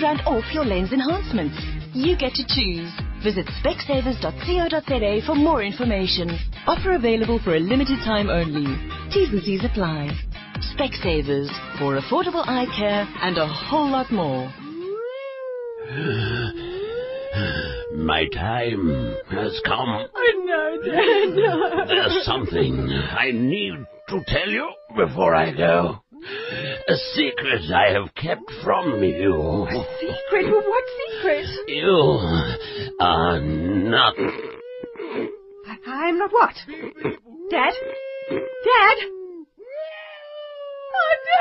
Rand 0.00 0.22
off 0.24 0.44
your 0.54 0.64
lens 0.64 0.92
enhancements. 0.92 1.60
You 1.92 2.16
get 2.16 2.32
to 2.40 2.44
choose. 2.48 2.88
Visit 3.22 3.44
specsavers.co.za 3.60 5.26
for 5.26 5.34
more 5.34 5.62
information. 5.62 6.38
Offer 6.66 6.92
available 6.94 7.38
for 7.44 7.56
a 7.56 7.60
limited 7.60 7.98
time 8.00 8.30
only. 8.30 8.64
T's 9.12 9.28
and 9.28 9.42
C's 9.42 9.64
apply. 9.64 10.08
Specsavers 10.60 11.48
for 11.78 11.96
affordable 11.98 12.44
eye 12.46 12.66
care 12.76 13.08
and 13.22 13.38
a 13.38 13.46
whole 13.46 13.88
lot 13.90 14.10
more. 14.12 14.52
My 17.96 18.26
time 18.32 19.16
has 19.30 19.60
come. 19.64 20.06
Oh, 20.14 20.42
no, 20.44 20.80
Dad, 20.82 21.34
no. 21.34 21.86
There's 21.86 22.24
something 22.24 22.88
I 22.90 23.30
need 23.32 23.74
to 24.08 24.20
tell 24.26 24.48
you 24.48 24.70
before 24.96 25.34
I 25.34 25.50
go. 25.52 26.02
A 26.88 26.94
secret 27.14 27.70
I 27.72 27.90
have 27.92 28.14
kept 28.14 28.50
from 28.62 29.02
you. 29.02 29.34
A 29.34 29.84
secret? 30.00 30.46
What 30.50 30.84
secret? 31.08 31.46
You 31.68 32.18
are 33.00 33.40
not. 33.40 34.14
I, 35.86 36.08
am 36.08 36.18
not 36.18 36.30
what? 36.32 36.54
Dad? 37.50 37.74
Dad? 38.30 38.98
Oh, 40.92 41.14
Dad! 41.26 41.40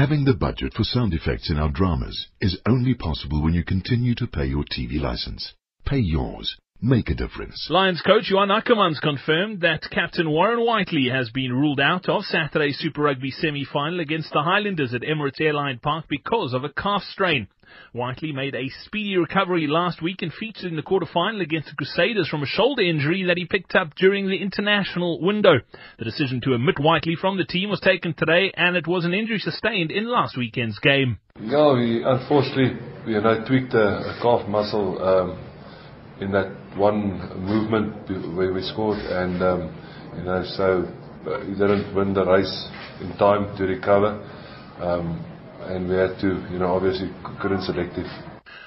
Having 0.00 0.24
the 0.24 0.32
budget 0.32 0.72
for 0.72 0.82
sound 0.82 1.12
effects 1.12 1.50
in 1.50 1.58
our 1.58 1.68
dramas 1.68 2.28
is 2.40 2.58
only 2.66 2.94
possible 2.94 3.42
when 3.42 3.52
you 3.52 3.62
continue 3.62 4.14
to 4.14 4.26
pay 4.26 4.46
your 4.46 4.64
TV 4.64 4.98
license. 4.98 5.52
Pay 5.84 5.98
yours 5.98 6.56
make 6.82 7.10
a 7.10 7.14
difference. 7.14 7.66
Lions 7.68 8.00
coach 8.00 8.30
Johan 8.30 8.48
Ackermann's 8.48 9.00
confirmed 9.00 9.60
that 9.60 9.90
captain 9.90 10.30
Warren 10.30 10.64
Whiteley 10.64 11.08
has 11.10 11.30
been 11.30 11.52
ruled 11.52 11.80
out 11.80 12.08
of 12.08 12.24
Saturday's 12.24 12.78
Super 12.78 13.02
Rugby 13.02 13.30
semi-final 13.30 14.00
against 14.00 14.32
the 14.32 14.42
Highlanders 14.42 14.94
at 14.94 15.02
Emirates 15.02 15.40
Airline 15.40 15.78
Park 15.78 16.06
because 16.08 16.54
of 16.54 16.64
a 16.64 16.70
calf 16.70 17.02
strain. 17.02 17.48
Whiteley 17.92 18.32
made 18.32 18.54
a 18.54 18.68
speedy 18.84 19.16
recovery 19.16 19.66
last 19.66 20.02
week 20.02 20.22
and 20.22 20.32
featured 20.32 20.66
in 20.66 20.76
the 20.76 20.82
quarter-final 20.82 21.40
against 21.40 21.68
the 21.68 21.76
Crusaders 21.76 22.28
from 22.28 22.42
a 22.42 22.46
shoulder 22.46 22.82
injury 22.82 23.24
that 23.24 23.36
he 23.36 23.44
picked 23.44 23.74
up 23.74 23.94
during 23.96 24.28
the 24.28 24.40
international 24.40 25.20
window. 25.20 25.60
The 25.98 26.04
decision 26.04 26.40
to 26.42 26.54
omit 26.54 26.78
Whiteley 26.78 27.16
from 27.20 27.36
the 27.36 27.44
team 27.44 27.70
was 27.70 27.80
taken 27.80 28.14
today 28.14 28.52
and 28.56 28.76
it 28.76 28.86
was 28.86 29.04
an 29.04 29.14
injury 29.14 29.38
sustained 29.38 29.90
in 29.90 30.10
last 30.10 30.36
weekend's 30.36 30.78
game. 30.78 31.18
Yeah, 31.40 31.72
we 31.72 32.02
unfortunately, 32.04 32.78
you 33.06 33.20
know, 33.20 33.44
tweaked 33.46 33.74
a, 33.74 34.16
a 34.16 34.18
calf 34.22 34.46
muscle 34.48 35.02
um, 35.02 35.38
in 36.20 36.32
that 36.32 36.76
one 36.76 37.18
movement 37.40 38.36
where 38.36 38.52
we 38.52 38.62
scored, 38.62 38.98
and 38.98 39.42
um, 39.42 39.74
you 40.16 40.24
know, 40.24 40.44
so 40.44 40.84
uh, 41.26 41.40
he 41.44 41.52
didn't 41.52 41.94
win 41.94 42.14
the 42.14 42.24
race 42.24 42.68
in 43.00 43.16
time 43.16 43.56
to 43.56 43.64
recover, 43.64 44.20
um, 44.80 45.24
and 45.62 45.88
we 45.88 45.96
had 45.96 46.18
to, 46.20 46.46
you 46.52 46.58
know, 46.58 46.74
obviously 46.74 47.10
couldn't 47.40 47.62
select 47.62 47.96
it. 47.96 48.06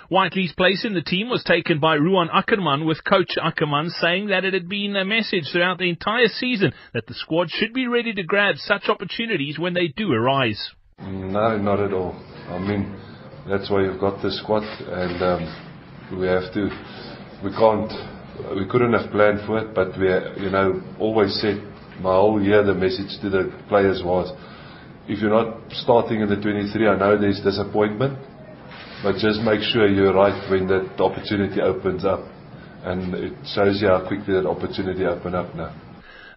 Whiteley's 0.10 0.54
place 0.54 0.86
in 0.86 0.94
the 0.94 1.02
team 1.02 1.30
was 1.30 1.44
taken 1.44 1.80
by 1.80 1.96
Ruan 1.96 2.30
Ackermann, 2.30 2.86
with 2.86 3.04
coach 3.04 3.36
Ackermann 3.38 3.90
saying 3.90 4.28
that 4.28 4.46
it 4.46 4.54
had 4.54 4.70
been 4.70 4.96
a 4.96 5.06
message 5.06 5.50
throughout 5.52 5.80
the 5.80 5.90
entire 5.90 6.28
season 6.28 6.74
that 6.94 7.08
the 7.08 7.14
squad 7.14 7.50
should 7.50 7.74
be 7.74 7.88
ready 7.88 8.14
to 8.14 8.24
grab 8.24 8.56
such 8.58 8.90
opportunities 8.90 9.58
when 9.58 9.74
they 9.74 9.88
do 9.88 10.12
arise. 10.12 10.70
No, 11.00 11.58
not 11.58 11.80
at 11.80 11.94
all. 11.94 12.14
I 12.48 12.60
mean, 12.60 12.96
that's 13.48 13.70
why 13.72 13.84
you've 13.84 14.00
got 14.00 14.22
the 14.22 14.32
squad, 14.32 14.64
and 14.64 15.24
um, 15.24 16.20
we 16.20 16.28
have 16.28 16.54
to 16.54 16.70
we 17.44 17.52
can't, 17.52 17.92
we 18.56 18.66
couldn't 18.70 18.94
have 18.94 19.12
planned 19.12 19.42
for 19.46 19.60
it, 19.60 19.76
but 19.76 20.00
we, 20.00 20.08
you 20.42 20.50
know, 20.50 20.82
always 20.98 21.34
said 21.42 21.62
my 22.00 22.16
whole 22.16 22.42
year 22.42 22.64
the 22.64 22.74
message 22.74 23.20
to 23.22 23.30
the 23.30 23.52
players 23.68 24.02
was, 24.04 24.32
if 25.08 25.20
you're 25.20 25.30
not 25.30 25.58
starting 25.72 26.22
in 26.22 26.30
the 26.30 26.36
23, 26.36 26.88
I 26.88 26.98
know 26.98 27.20
there's 27.20 27.42
disappointment, 27.42 28.18
but 29.04 29.16
just 29.16 29.42
make 29.42 29.62
sure 29.62 29.88
you're 29.88 30.14
right 30.14 30.50
when 30.50 30.68
that 30.68 31.00
opportunity 31.00 31.62
opens 31.62 32.06
up. 32.06 32.22
And 32.84 33.14
it 33.14 33.34
shows 33.56 33.82
you 33.82 33.88
how 33.88 34.06
quickly 34.08 34.34
that 34.34 34.46
opportunity 34.46 35.06
opened 35.06 35.36
up 35.36 35.56
now. 35.56 35.74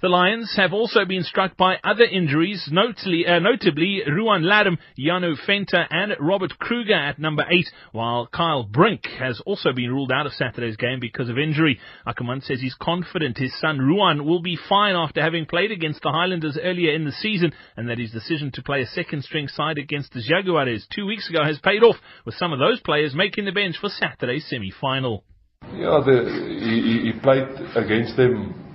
The 0.02 0.08
Lions 0.10 0.52
have 0.56 0.74
also 0.74 1.06
been 1.06 1.22
struck 1.22 1.56
by 1.56 1.78
other 1.82 2.04
injuries, 2.04 2.68
notably, 2.70 3.26
uh, 3.26 3.38
notably 3.38 4.02
Ruan 4.06 4.42
Ladham, 4.42 4.76
Janu 4.98 5.36
Venter 5.46 5.86
and 5.90 6.14
Robert 6.20 6.58
Kruger 6.58 6.94
at 6.94 7.18
number 7.18 7.44
8, 7.48 7.66
while 7.92 8.26
Kyle 8.26 8.62
Brink 8.62 9.06
has 9.18 9.40
also 9.46 9.72
been 9.72 9.90
ruled 9.90 10.12
out 10.12 10.26
of 10.26 10.34
Saturday's 10.34 10.76
game 10.76 11.00
because 11.00 11.30
of 11.30 11.38
injury. 11.38 11.80
Ackermann 12.06 12.42
says 12.42 12.60
he's 12.60 12.74
confident 12.74 13.38
his 13.38 13.58
son 13.58 13.78
Ruan 13.78 14.26
will 14.26 14.42
be 14.42 14.58
fine 14.68 14.94
after 14.94 15.22
having 15.22 15.46
played 15.46 15.70
against 15.70 16.02
the 16.02 16.12
Highlanders 16.12 16.58
earlier 16.62 16.92
in 16.92 17.06
the 17.06 17.12
season 17.12 17.52
and 17.76 17.88
that 17.88 17.98
his 17.98 18.12
decision 18.12 18.52
to 18.52 18.62
play 18.62 18.82
a 18.82 18.86
second 18.86 19.24
string 19.24 19.48
side 19.48 19.78
against 19.78 20.12
the 20.12 20.20
Jaguares 20.20 20.86
two 20.94 21.06
weeks 21.06 21.30
ago 21.30 21.42
has 21.42 21.58
paid 21.60 21.82
off 21.82 21.96
with 22.26 22.34
some 22.34 22.52
of 22.52 22.58
those 22.58 22.80
players 22.80 23.14
making 23.14 23.46
the 23.46 23.52
bench 23.52 23.76
for 23.80 23.88
Saturday's 23.88 24.46
semi-final. 24.46 25.24
Yeah, 25.72 26.02
the, 26.04 26.60
he, 26.60 27.12
he 27.12 27.18
played 27.18 27.48
against 27.74 28.16
them 28.16 28.65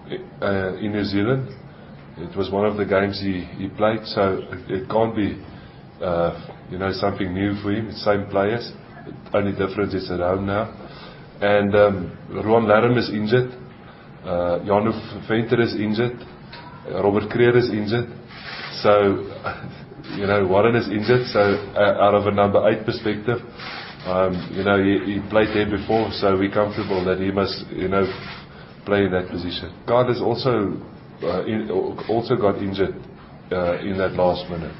uh, 0.41 0.75
in 0.75 0.91
New 0.91 1.03
Zealand. 1.03 1.49
It 2.17 2.35
was 2.37 2.51
one 2.51 2.65
of 2.65 2.77
the 2.77 2.85
games 2.85 3.19
he, 3.19 3.45
he 3.57 3.69
played, 3.69 4.05
so 4.05 4.39
it, 4.67 4.89
can't 4.89 5.15
be, 5.15 5.41
uh, 6.03 6.51
you 6.69 6.77
know, 6.77 6.91
something 6.91 7.33
new 7.33 7.55
for 7.61 7.71
him. 7.71 7.87
It's 7.87 8.03
same 8.03 8.27
players. 8.27 8.71
The 9.31 9.37
only 9.37 9.51
difference 9.51 9.93
is 9.93 10.09
home 10.09 10.45
now. 10.45 10.69
And 11.41 11.75
um, 11.75 12.17
Ruan 12.29 12.97
is 12.97 13.09
injured. 13.09 13.51
Uh, 14.23 14.59
Januf 14.67 15.27
Venter 15.27 15.61
is 15.61 15.73
injured. 15.73 16.19
Robert 16.89 17.29
Creer 17.31 17.57
is 17.57 17.69
injured. 17.69 18.09
So, 18.83 19.25
you 20.17 20.27
know, 20.27 20.45
Warren 20.47 20.75
is 20.75 20.87
injured. 20.89 21.25
So, 21.27 21.39
uh, 21.39 22.03
out 22.03 22.13
of 22.13 22.27
a 22.27 22.31
number 22.31 22.61
eight 22.69 22.85
perspective, 22.85 23.39
um, 24.05 24.33
you 24.51 24.63
know, 24.63 24.81
he, 24.81 25.13
he 25.13 25.29
played 25.29 25.49
there 25.53 25.69
before, 25.69 26.09
so 26.11 26.37
we're 26.37 26.51
comfortable 26.51 27.05
that 27.05 27.19
he 27.19 27.31
must, 27.31 27.65
you 27.69 27.87
know, 27.87 28.05
play 28.91 29.05
in 29.05 29.11
that 29.11 29.29
position. 29.31 29.71
God 29.87 30.09
has 30.09 30.19
also 30.19 30.75
uh, 31.23 31.45
in, 31.45 31.71
also 32.11 32.35
got 32.35 32.57
injured 32.59 32.99
uh, 33.49 33.79
in 33.79 33.95
that 33.97 34.19
last 34.19 34.51
minute 34.51 34.75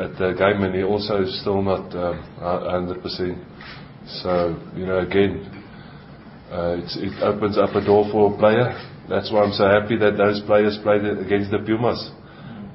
at 0.00 0.16
the 0.16 0.32
game, 0.32 0.64
and 0.64 0.74
he 0.74 0.82
also 0.82 1.20
is 1.20 1.38
still 1.42 1.60
not 1.60 1.92
um, 1.92 2.16
100%. 2.40 3.04
So, 4.22 4.56
you 4.74 4.86
know, 4.86 5.00
again, 5.00 5.44
uh, 6.50 6.80
it 6.80 7.22
opens 7.22 7.58
up 7.58 7.76
a 7.76 7.84
door 7.84 8.08
for 8.10 8.32
a 8.32 8.38
player. 8.38 8.72
That's 9.10 9.30
why 9.30 9.42
I'm 9.44 9.52
so 9.52 9.68
happy 9.68 9.98
that 9.98 10.16
those 10.16 10.40
players 10.46 10.78
played 10.82 11.04
against 11.04 11.50
the 11.50 11.58
Pumas. 11.58 12.00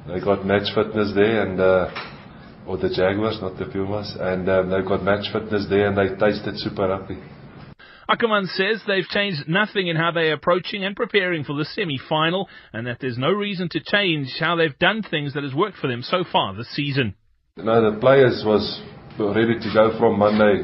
They 0.07 0.19
got 0.19 0.45
match 0.45 0.69
fitness 0.75 1.13
there, 1.15 1.49
and 1.49 1.59
uh, 1.59 1.89
or 2.67 2.77
the 2.77 2.89
Jaguars, 2.89 3.39
not 3.41 3.57
the 3.57 3.65
Pumas, 3.65 4.15
and 4.19 4.47
um, 4.47 4.69
they've 4.69 4.85
got 4.85 5.01
match 5.01 5.33
fitness 5.33 5.65
there, 5.67 5.87
and 5.89 5.97
they 5.97 6.13
tasted 6.21 6.59
super 6.59 6.85
happy. 6.95 7.17
Ackermann 8.09 8.47
says 8.47 8.81
they've 8.87 9.07
changed 9.07 9.47
nothing 9.47 9.87
in 9.87 9.95
how 9.95 10.11
they're 10.11 10.33
approaching 10.33 10.83
and 10.83 10.95
preparing 10.95 11.43
for 11.43 11.53
the 11.53 11.65
semi-final, 11.65 12.47
and 12.73 12.87
that 12.87 12.97
there's 12.99 13.17
no 13.17 13.31
reason 13.31 13.69
to 13.69 13.79
change 13.79 14.35
how 14.39 14.55
they've 14.55 14.77
done 14.79 15.03
things 15.03 15.33
that 15.33 15.43
has 15.43 15.53
worked 15.53 15.77
for 15.77 15.87
them 15.87 16.01
so 16.01 16.23
far 16.31 16.55
this 16.55 16.73
season. 16.73 17.15
No, 17.57 17.91
the 17.91 17.99
players 17.99 18.43
was 18.45 18.81
ready 19.19 19.59
to 19.59 19.69
go 19.73 19.97
from 19.99 20.19
Monday. 20.19 20.63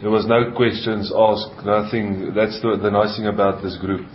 There 0.00 0.10
was 0.10 0.26
no 0.26 0.52
questions 0.56 1.12
asked, 1.14 1.66
nothing. 1.66 2.32
That's 2.34 2.60
the, 2.62 2.78
the 2.80 2.90
nice 2.90 3.16
thing 3.16 3.26
about 3.26 3.62
this 3.62 3.76
group. 3.78 4.06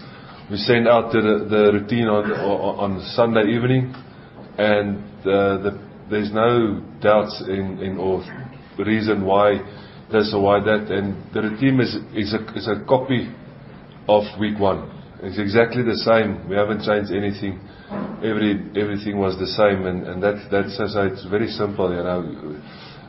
We 0.50 0.58
send 0.58 0.88
out 0.88 1.12
the, 1.12 1.46
the 1.50 1.72
routine 1.74 2.08
on, 2.08 2.32
on 2.32 3.02
Sunday 3.16 3.52
evening, 3.54 3.94
and 4.58 5.04
uh, 5.22 5.58
the 5.62 5.86
there's 6.10 6.32
no 6.32 6.84
doubts 7.02 7.44
in, 7.48 7.80
in 7.82 7.98
or 7.98 8.24
reason 8.78 9.26
why 9.26 9.58
this 10.16 10.32
or 10.34 10.42
why 10.42 10.64
that. 10.64 10.88
And 10.88 11.20
the 11.34 11.42
routine 11.44 11.80
is, 11.84 11.96
is, 12.16 12.32
a, 12.34 12.42
is 12.56 12.68
a 12.72 12.84
copy 12.88 13.28
of 14.08 14.24
week 14.40 14.58
one. 14.60 14.96
It's 15.20 15.40
exactly 15.40 15.84
the 15.84 16.00
same. 16.08 16.48
We 16.48 16.56
haven't 16.56 16.84
changed 16.88 17.12
anything. 17.12 17.60
Every 18.24 18.60
everything 18.76 19.18
was 19.20 19.38
the 19.40 19.48
same, 19.48 19.86
and, 19.86 20.06
and 20.08 20.18
that 20.24 20.48
that's 20.52 20.76
so 20.78 21.02
it's 21.02 21.26
very 21.28 21.48
simple, 21.48 21.90
you 21.90 22.04
know. 22.04 22.22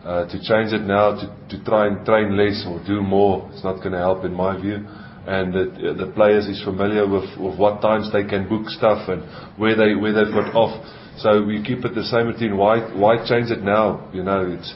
Uh, 0.07 0.23
to 0.31 0.39
change 0.39 0.71
it 0.73 0.87
now 0.87 1.19
to, 1.19 1.27
to 1.51 1.65
try 1.65 1.89
and 1.89 2.07
train 2.07 2.37
less 2.37 2.63
or 2.69 2.79
do 2.87 3.03
more, 3.03 3.51
it's 3.53 3.65
not 3.65 3.83
going 3.83 3.91
to 3.91 3.99
help 3.99 4.25
in 4.25 4.33
my 4.33 4.55
view. 4.55 4.87
And 5.27 5.53
the, 5.53 5.99
the 5.99 6.13
players 6.15 6.47
is 6.47 6.63
familiar 6.63 7.03
with, 7.03 7.27
with 7.37 7.59
what 7.59 7.83
times 7.83 8.13
they 8.13 8.23
can 8.23 8.49
book 8.49 8.69
stuff 8.71 9.09
and 9.09 9.27
where 9.59 9.75
they 9.75 9.99
where 9.99 10.15
they've 10.15 10.33
got 10.33 10.55
off. 10.55 10.79
So 11.19 11.43
we 11.43 11.59
keep 11.65 11.85
it 11.85 11.95
the 11.95 12.05
same 12.05 12.29
routine. 12.29 12.57
Why 12.57 12.79
why 12.95 13.27
change 13.27 13.51
it 13.51 13.63
now? 13.63 14.09
You 14.15 14.23
know, 14.23 14.47
it's 14.47 14.71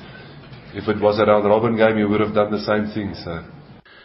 if 0.74 0.88
it 0.88 1.00
was 1.00 1.18
a 1.18 1.24
round 1.24 1.44
robin 1.44 1.76
game, 1.76 1.98
you 1.98 2.08
would 2.08 2.20
have 2.20 2.34
done 2.34 2.50
the 2.50 2.60
same 2.60 2.92
thing. 2.94 3.14
So. 3.14 3.44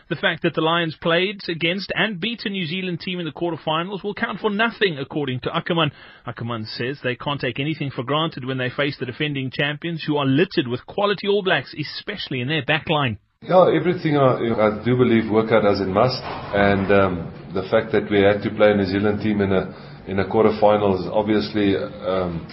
The 0.08 0.16
fact 0.16 0.44
that 0.44 0.54
the 0.54 0.62
Lions 0.62 0.96
played 1.02 1.42
against 1.50 1.92
and 1.96 2.20
beat 2.20 2.46
a 2.46 2.50
New 2.50 2.68
Zealand 2.68 3.00
team 3.00 3.20
in 3.20 3.26
the 3.26 3.32
quarterfinals 3.32 4.04
will 4.04 4.14
count 4.14 4.40
for 4.40 4.52
nothing, 4.52 5.00
according 5.00 5.40
to 5.42 5.50
Ackermann. 5.50 5.92
Ackermann 6.28 6.68
says 6.68 7.00
they 7.04 7.16
can't 7.16 7.42
take 7.42 7.60
anything 7.60 7.90
for 7.90 8.04
granted 8.04 8.46
when 8.46 8.60
they 8.60 8.70
face 8.70 8.98
the 9.00 9.08
defending 9.08 9.50
champions, 9.52 10.04
who 10.06 10.18
are 10.18 10.26
littered 10.26 10.68
with 10.68 10.86
quality 10.86 11.28
All 11.28 11.42
Blacks, 11.42 11.74
especially 11.74 12.42
in 12.42 12.48
their 12.48 12.62
backline. 12.62 13.18
Yeah, 13.42 13.66
everything 13.74 14.18
I, 14.18 14.80
I 14.80 14.86
do 14.86 14.96
believe 14.96 15.32
work 15.32 15.52
out 15.52 15.66
as 15.66 15.82
it 15.82 15.88
must, 15.88 16.22
and 16.22 16.92
um, 16.92 17.52
the 17.54 17.68
fact 17.70 17.92
that 17.92 18.10
we 18.10 18.22
had 18.22 18.42
to 18.44 18.50
play 18.56 18.72
a 18.72 18.76
New 18.76 18.86
Zealand 18.86 19.22
team 19.22 19.42
in 19.42 19.52
a 19.52 19.74
in 20.08 20.20
a 20.20 20.26
quarterfinal 20.26 21.00
is 21.00 21.10
obviously 21.12 21.76
um, 21.76 22.46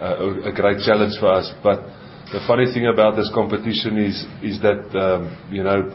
a, 0.00 0.50
a, 0.50 0.52
great 0.52 0.78
challenge 0.84 1.14
for 1.20 1.32
us. 1.32 1.52
But 1.62 1.86
the 2.32 2.40
funny 2.46 2.66
thing 2.74 2.86
about 2.86 3.14
this 3.14 3.30
competition 3.34 3.98
is 3.98 4.26
is 4.42 4.60
that 4.62 4.82
um, 4.98 5.30
you 5.50 5.62
know 5.62 5.94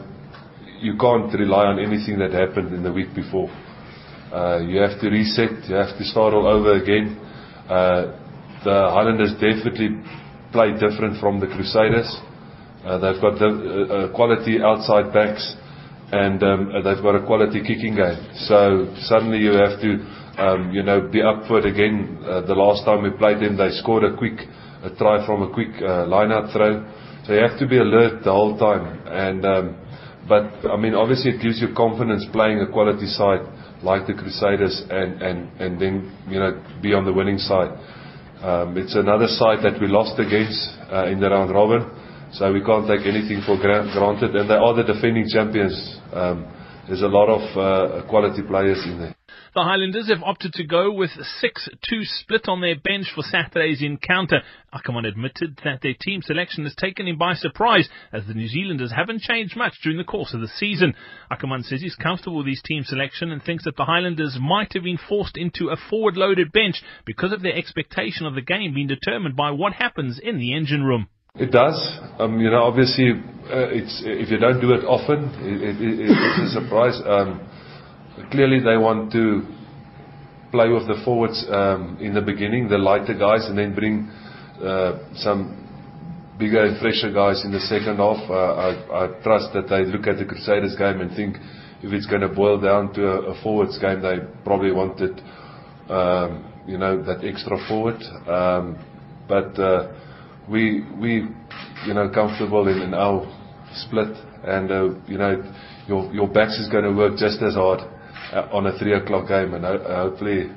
you 0.80 0.96
can't 0.96 1.32
rely 1.34 1.66
on 1.66 1.78
anything 1.78 2.18
that 2.18 2.32
happened 2.32 2.72
in 2.72 2.82
the 2.82 2.92
week 2.92 3.14
before. 3.14 3.50
Uh, 4.32 4.58
you 4.64 4.80
have 4.80 4.98
to 5.00 5.08
reset. 5.08 5.68
You 5.68 5.76
have 5.76 5.96
to 5.98 6.04
start 6.04 6.32
all 6.32 6.48
over 6.48 6.74
again. 6.74 7.20
Uh, 7.68 8.18
the 8.64 8.88
Highlanders 8.90 9.32
definitely 9.34 10.00
play 10.50 10.72
different 10.72 11.20
from 11.20 11.38
the 11.38 11.46
Crusaders. 11.46 12.08
Uh, 12.82 12.98
they've 12.98 13.20
got 13.20 13.38
the, 13.38 13.46
uh, 13.46 13.94
uh, 13.94 14.16
quality 14.16 14.58
outside 14.60 15.12
backs, 15.12 15.54
and 16.10 16.42
um, 16.42 16.72
they've 16.82 17.02
got 17.04 17.14
a 17.14 17.24
quality 17.24 17.60
kicking 17.60 17.94
game. 17.94 18.18
So 18.48 18.88
suddenly 19.04 19.38
you 19.38 19.52
have 19.52 19.78
to 19.84 20.00
um, 20.38 20.72
you 20.72 20.82
know, 20.82 21.08
be 21.12 21.20
up 21.20 21.46
for 21.46 21.58
it 21.58 21.66
again. 21.66 22.18
Uh, 22.24 22.40
the 22.40 22.54
last 22.54 22.84
time 22.84 23.02
we 23.02 23.10
played 23.10 23.38
them, 23.38 23.56
they 23.56 23.68
scored 23.70 24.04
a 24.04 24.16
quick 24.16 24.40
a 24.82 24.90
try 24.96 25.24
from 25.26 25.42
a 25.42 25.52
quick 25.52 25.70
uh, 25.80 26.06
line-out 26.06 26.52
throw. 26.52 26.84
So 27.24 27.34
you 27.34 27.40
have 27.40 27.58
to 27.58 27.66
be 27.66 27.78
alert 27.78 28.24
the 28.24 28.32
whole 28.32 28.58
time. 28.58 29.06
And 29.06 29.46
um, 29.46 29.76
but 30.28 30.70
I 30.70 30.76
mean, 30.76 30.94
obviously, 30.94 31.32
it 31.32 31.42
gives 31.42 31.60
you 31.60 31.74
confidence 31.74 32.26
playing 32.32 32.60
a 32.60 32.70
quality 32.70 33.06
side 33.06 33.42
like 33.82 34.06
the 34.06 34.14
Crusaders, 34.14 34.82
and 34.90 35.22
and 35.22 35.60
and 35.60 35.80
then 35.80 36.10
you 36.28 36.38
know 36.38 36.62
be 36.82 36.94
on 36.94 37.04
the 37.04 37.12
winning 37.12 37.38
side. 37.38 37.70
Um, 38.42 38.76
it's 38.76 38.94
another 38.94 39.26
side 39.26 39.62
that 39.62 39.80
we 39.80 39.86
lost 39.86 40.18
against 40.18 40.58
uh, 40.90 41.06
in 41.06 41.20
the 41.20 41.30
round 41.30 41.54
robin, 41.54 41.86
so 42.32 42.52
we 42.52 42.62
can't 42.62 42.86
take 42.86 43.06
anything 43.06 43.42
for 43.46 43.58
granted. 43.58 44.34
And 44.34 44.50
they 44.50 44.54
are 44.54 44.74
the 44.74 44.82
defending 44.82 45.26
champions. 45.28 45.74
Um, 46.12 46.46
there's 46.88 47.02
a 47.02 47.10
lot 47.10 47.30
of 47.30 47.42
uh, 47.54 48.08
quality 48.08 48.42
players 48.42 48.82
in 48.84 48.98
there. 48.98 49.21
The 49.54 49.64
Highlanders 49.64 50.08
have 50.08 50.22
opted 50.22 50.54
to 50.54 50.64
go 50.64 50.90
with 50.90 51.10
6-2 51.10 52.04
split 52.04 52.48
on 52.48 52.62
their 52.62 52.74
bench 52.74 53.12
for 53.14 53.20
Saturday's 53.22 53.82
encounter. 53.82 54.40
Ackermann 54.72 55.06
admitted 55.06 55.60
that 55.62 55.82
their 55.82 55.92
team 55.92 56.22
selection 56.22 56.64
has 56.64 56.74
taken 56.74 57.06
him 57.06 57.18
by 57.18 57.34
surprise 57.34 57.86
as 58.14 58.26
the 58.26 58.32
New 58.32 58.48
Zealanders 58.48 58.92
haven't 58.96 59.20
changed 59.20 59.54
much 59.54 59.74
during 59.82 59.98
the 59.98 60.04
course 60.04 60.32
of 60.32 60.40
the 60.40 60.48
season. 60.48 60.94
Ackermann 61.30 61.64
says 61.64 61.82
he's 61.82 61.96
comfortable 61.96 62.38
with 62.38 62.46
his 62.46 62.62
team 62.64 62.82
selection 62.84 63.30
and 63.30 63.42
thinks 63.42 63.64
that 63.64 63.76
the 63.76 63.84
Highlanders 63.84 64.38
might 64.40 64.72
have 64.72 64.84
been 64.84 64.98
forced 65.06 65.36
into 65.36 65.68
a 65.68 65.76
forward-loaded 65.90 66.50
bench 66.50 66.82
because 67.04 67.32
of 67.32 67.42
their 67.42 67.54
expectation 67.54 68.24
of 68.24 68.34
the 68.34 68.40
game 68.40 68.72
being 68.72 68.86
determined 68.86 69.36
by 69.36 69.50
what 69.50 69.74
happens 69.74 70.18
in 70.18 70.38
the 70.38 70.54
engine 70.54 70.82
room. 70.82 71.08
It 71.34 71.50
does. 71.50 71.76
Um, 72.18 72.40
you 72.40 72.48
know, 72.48 72.62
obviously, 72.62 73.10
uh, 73.10 73.68
it's 73.68 74.02
if 74.04 74.30
you 74.30 74.38
don't 74.38 74.62
do 74.62 74.72
it 74.72 74.84
often, 74.84 75.28
it, 75.44 75.62
it, 75.62 75.76
it's 75.80 76.56
a 76.56 76.60
surprise. 76.60 76.98
Um, 77.04 77.46
Clearly, 78.30 78.60
they 78.60 78.76
want 78.76 79.10
to 79.12 79.42
play 80.50 80.68
with 80.68 80.86
the 80.86 81.00
forwards 81.02 81.46
um, 81.48 81.96
in 81.98 82.12
the 82.12 82.20
beginning, 82.20 82.68
the 82.68 82.76
lighter 82.76 83.14
guys, 83.14 83.46
and 83.46 83.56
then 83.56 83.74
bring 83.74 84.06
uh, 84.62 84.98
some 85.16 85.58
bigger 86.38 86.62
and 86.62 86.78
fresher 86.78 87.10
guys 87.10 87.42
in 87.42 87.52
the 87.52 87.60
second 87.60 87.96
half. 87.96 88.20
Uh, 88.28 88.76
I 88.92 89.22
trust 89.22 89.54
that 89.54 89.66
they 89.70 89.86
look 89.86 90.06
at 90.06 90.18
the 90.18 90.26
Crusaders 90.26 90.76
game 90.76 91.00
and 91.00 91.16
think 91.16 91.36
if 91.82 91.90
it's 91.92 92.04
gonna 92.06 92.28
boil 92.28 92.60
down 92.60 92.92
to 92.94 93.06
a 93.32 93.42
forwards 93.42 93.78
game, 93.78 94.02
they 94.02 94.18
probably 94.44 94.72
wanted, 94.72 95.18
um, 95.88 96.52
you 96.66 96.76
know, 96.76 97.02
that 97.02 97.24
extra 97.24 97.56
forward. 97.66 98.00
Um, 98.28 98.76
but 99.26 99.58
uh, 99.58 99.90
we, 100.50 100.84
you 101.00 101.94
know, 101.94 102.10
comfortable 102.12 102.68
in 102.68 102.92
our 102.92 103.24
split 103.74 104.14
and, 104.44 104.68
you 105.08 105.16
know, 105.16 105.42
your 105.88 106.28
backs 106.28 106.58
is 106.58 106.68
gonna 106.68 106.94
work 106.94 107.16
just 107.16 107.40
as 107.40 107.54
hard 107.54 107.80
uh, 107.80 107.91
on 108.32 108.66
a 108.66 108.78
three 108.78 108.94
o'clock 108.94 109.28
game, 109.28 109.54
and 109.54 109.64
hopefully, 109.64 110.50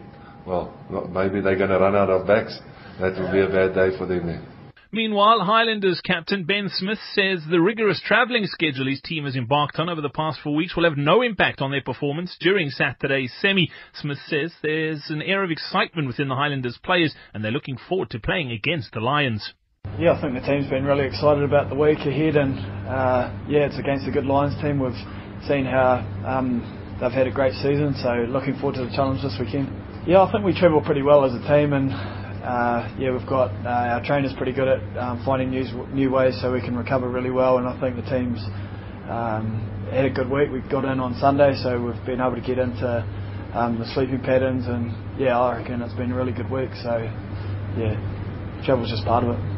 well, 0.46 0.74
maybe 1.12 1.42
they're 1.42 1.58
going 1.58 1.70
to 1.70 1.80
run 1.80 1.96
out 1.96 2.10
of 2.10 2.28
backs. 2.28 2.58
That 3.00 3.20
will 3.20 3.32
be 3.32 3.42
a 3.42 3.48
bad 3.48 3.76
day 3.76 3.98
for 3.98 4.06
them. 4.06 4.28
Then. 4.28 4.48
Meanwhile, 4.96 5.42
Highlanders 5.42 6.00
captain 6.00 6.46
Ben 6.46 6.70
Smith 6.70 7.00
says 7.14 7.44
the 7.50 7.60
rigorous 7.60 8.00
travelling 8.00 8.46
schedule 8.46 8.88
his 8.88 9.02
team 9.02 9.26
has 9.26 9.36
embarked 9.36 9.78
on 9.78 9.90
over 9.90 10.00
the 10.00 10.08
past 10.08 10.40
four 10.42 10.56
weeks 10.56 10.74
will 10.74 10.86
have 10.86 10.96
no 10.96 11.22
impact 11.22 11.60
on 11.60 11.72
their 11.72 11.82
performance 11.82 12.38
during 12.40 12.70
Saturday's 12.70 13.34
semi. 13.42 13.70
Smith 13.94 14.20
says 14.28 14.54
there's 14.62 15.04
an 15.10 15.22
air 15.22 15.44
of 15.44 15.52
excitement 15.52 16.08
within 16.08 16.30
the 16.30 16.36
Highlanders 16.36 16.80
players 16.82 17.14
and 17.34 17.44
they're 17.44 17.52
looking 17.52 17.78
forward 17.90 18.10
to 18.12 18.20
playing 18.20 18.52
against 18.52 18.94
the 18.94 19.02
Lions. 19.02 19.54
Yeah, 20.00 20.14
I 20.14 20.22
think 20.22 20.34
the 20.34 20.48
team's 20.48 20.70
been 20.70 20.86
really 20.86 21.08
excited 21.08 21.44
about 21.44 21.68
the 21.68 21.76
week 21.76 22.00
ahead 22.00 22.38
and 22.38 22.58
uh, 22.88 23.38
yeah, 23.50 23.66
it's 23.66 23.78
against 23.78 24.08
a 24.08 24.12
good 24.12 24.26
Lions 24.26 24.56
team. 24.62 24.80
We've 24.80 24.94
seen 25.46 25.66
how 25.66 26.08
um, 26.26 26.85
they've 27.00 27.12
had 27.12 27.28
a 27.28 27.32
great 27.32 27.54
season, 27.56 27.96
so 28.02 28.26
looking 28.30 28.56
forward 28.60 28.76
to 28.76 28.86
the 28.86 28.92
challenge 28.96 29.22
this 29.22 29.36
weekend. 29.40 29.70
Yeah, 30.08 30.22
I 30.22 30.32
think 30.32 30.46
we 30.46 30.54
travel 30.54 30.82
pretty 30.82 31.02
well 31.02 31.26
as 31.26 31.34
a 31.34 31.42
team, 31.48 31.74
and 31.74 31.92
uh, 31.92 32.94
yeah, 32.98 33.12
we've 33.12 33.28
got 33.28 33.52
uh, 33.66 33.98
our 33.98 34.04
trainers 34.04 34.34
pretty 34.38 34.54
good 34.54 34.68
at 34.68 34.82
um, 34.98 35.24
finding 35.26 35.50
new 35.50 35.66
new 35.94 36.12
ways 36.12 36.38
so 36.42 36.54
we 36.54 36.62
can 36.62 36.78
recover 36.78 37.10
really 37.10 37.32
well, 37.32 37.58
and 37.58 37.68
I 37.68 37.80
think 37.80 37.96
the 37.96 38.10
team's 38.10 38.42
um, 39.10 39.88
had 39.92 40.06
a 40.06 40.10
good 40.10 40.30
week. 40.30 40.52
We 40.52 40.62
got 40.70 40.86
in 40.86 41.00
on 41.00 41.16
Sunday, 41.20 41.56
so 41.62 41.82
we've 41.82 42.06
been 42.06 42.22
able 42.22 42.36
to 42.36 42.42
get 42.42 42.60
into 42.60 43.04
um, 43.54 43.80
the 43.80 43.86
sleeping 43.94 44.22
patterns, 44.22 44.68
and 44.68 44.94
yeah, 45.20 45.40
I 45.40 45.58
reckon 45.58 45.82
it's 45.82 45.94
been 45.96 46.12
a 46.12 46.16
really 46.16 46.34
good 46.34 46.50
week. 46.52 46.70
So 46.84 46.98
yeah, 47.78 48.62
travel's 48.66 48.90
just 48.90 49.06
part 49.06 49.24
of 49.24 49.32
it. 49.38 49.55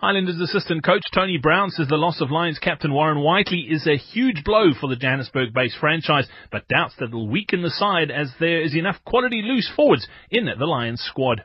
Highlanders 0.00 0.40
assistant 0.40 0.82
coach 0.82 1.02
Tony 1.14 1.36
Brown 1.36 1.68
says 1.68 1.86
the 1.88 1.96
loss 1.96 2.22
of 2.22 2.30
Lions 2.30 2.58
captain 2.58 2.94
Warren 2.94 3.22
Whiteley 3.22 3.66
is 3.68 3.86
a 3.86 3.98
huge 3.98 4.44
blow 4.44 4.72
for 4.72 4.88
the 4.88 4.96
Johannesburg-based 4.96 5.76
franchise, 5.78 6.26
but 6.50 6.66
doubts 6.68 6.94
that 6.98 7.10
it'll 7.10 7.28
weaken 7.28 7.60
the 7.60 7.68
side 7.68 8.10
as 8.10 8.32
there 8.40 8.62
is 8.62 8.74
enough 8.74 8.96
quality 9.04 9.42
loose 9.44 9.70
forwards 9.76 10.08
in 10.30 10.46
the 10.46 10.64
Lions 10.64 11.02
squad. 11.02 11.44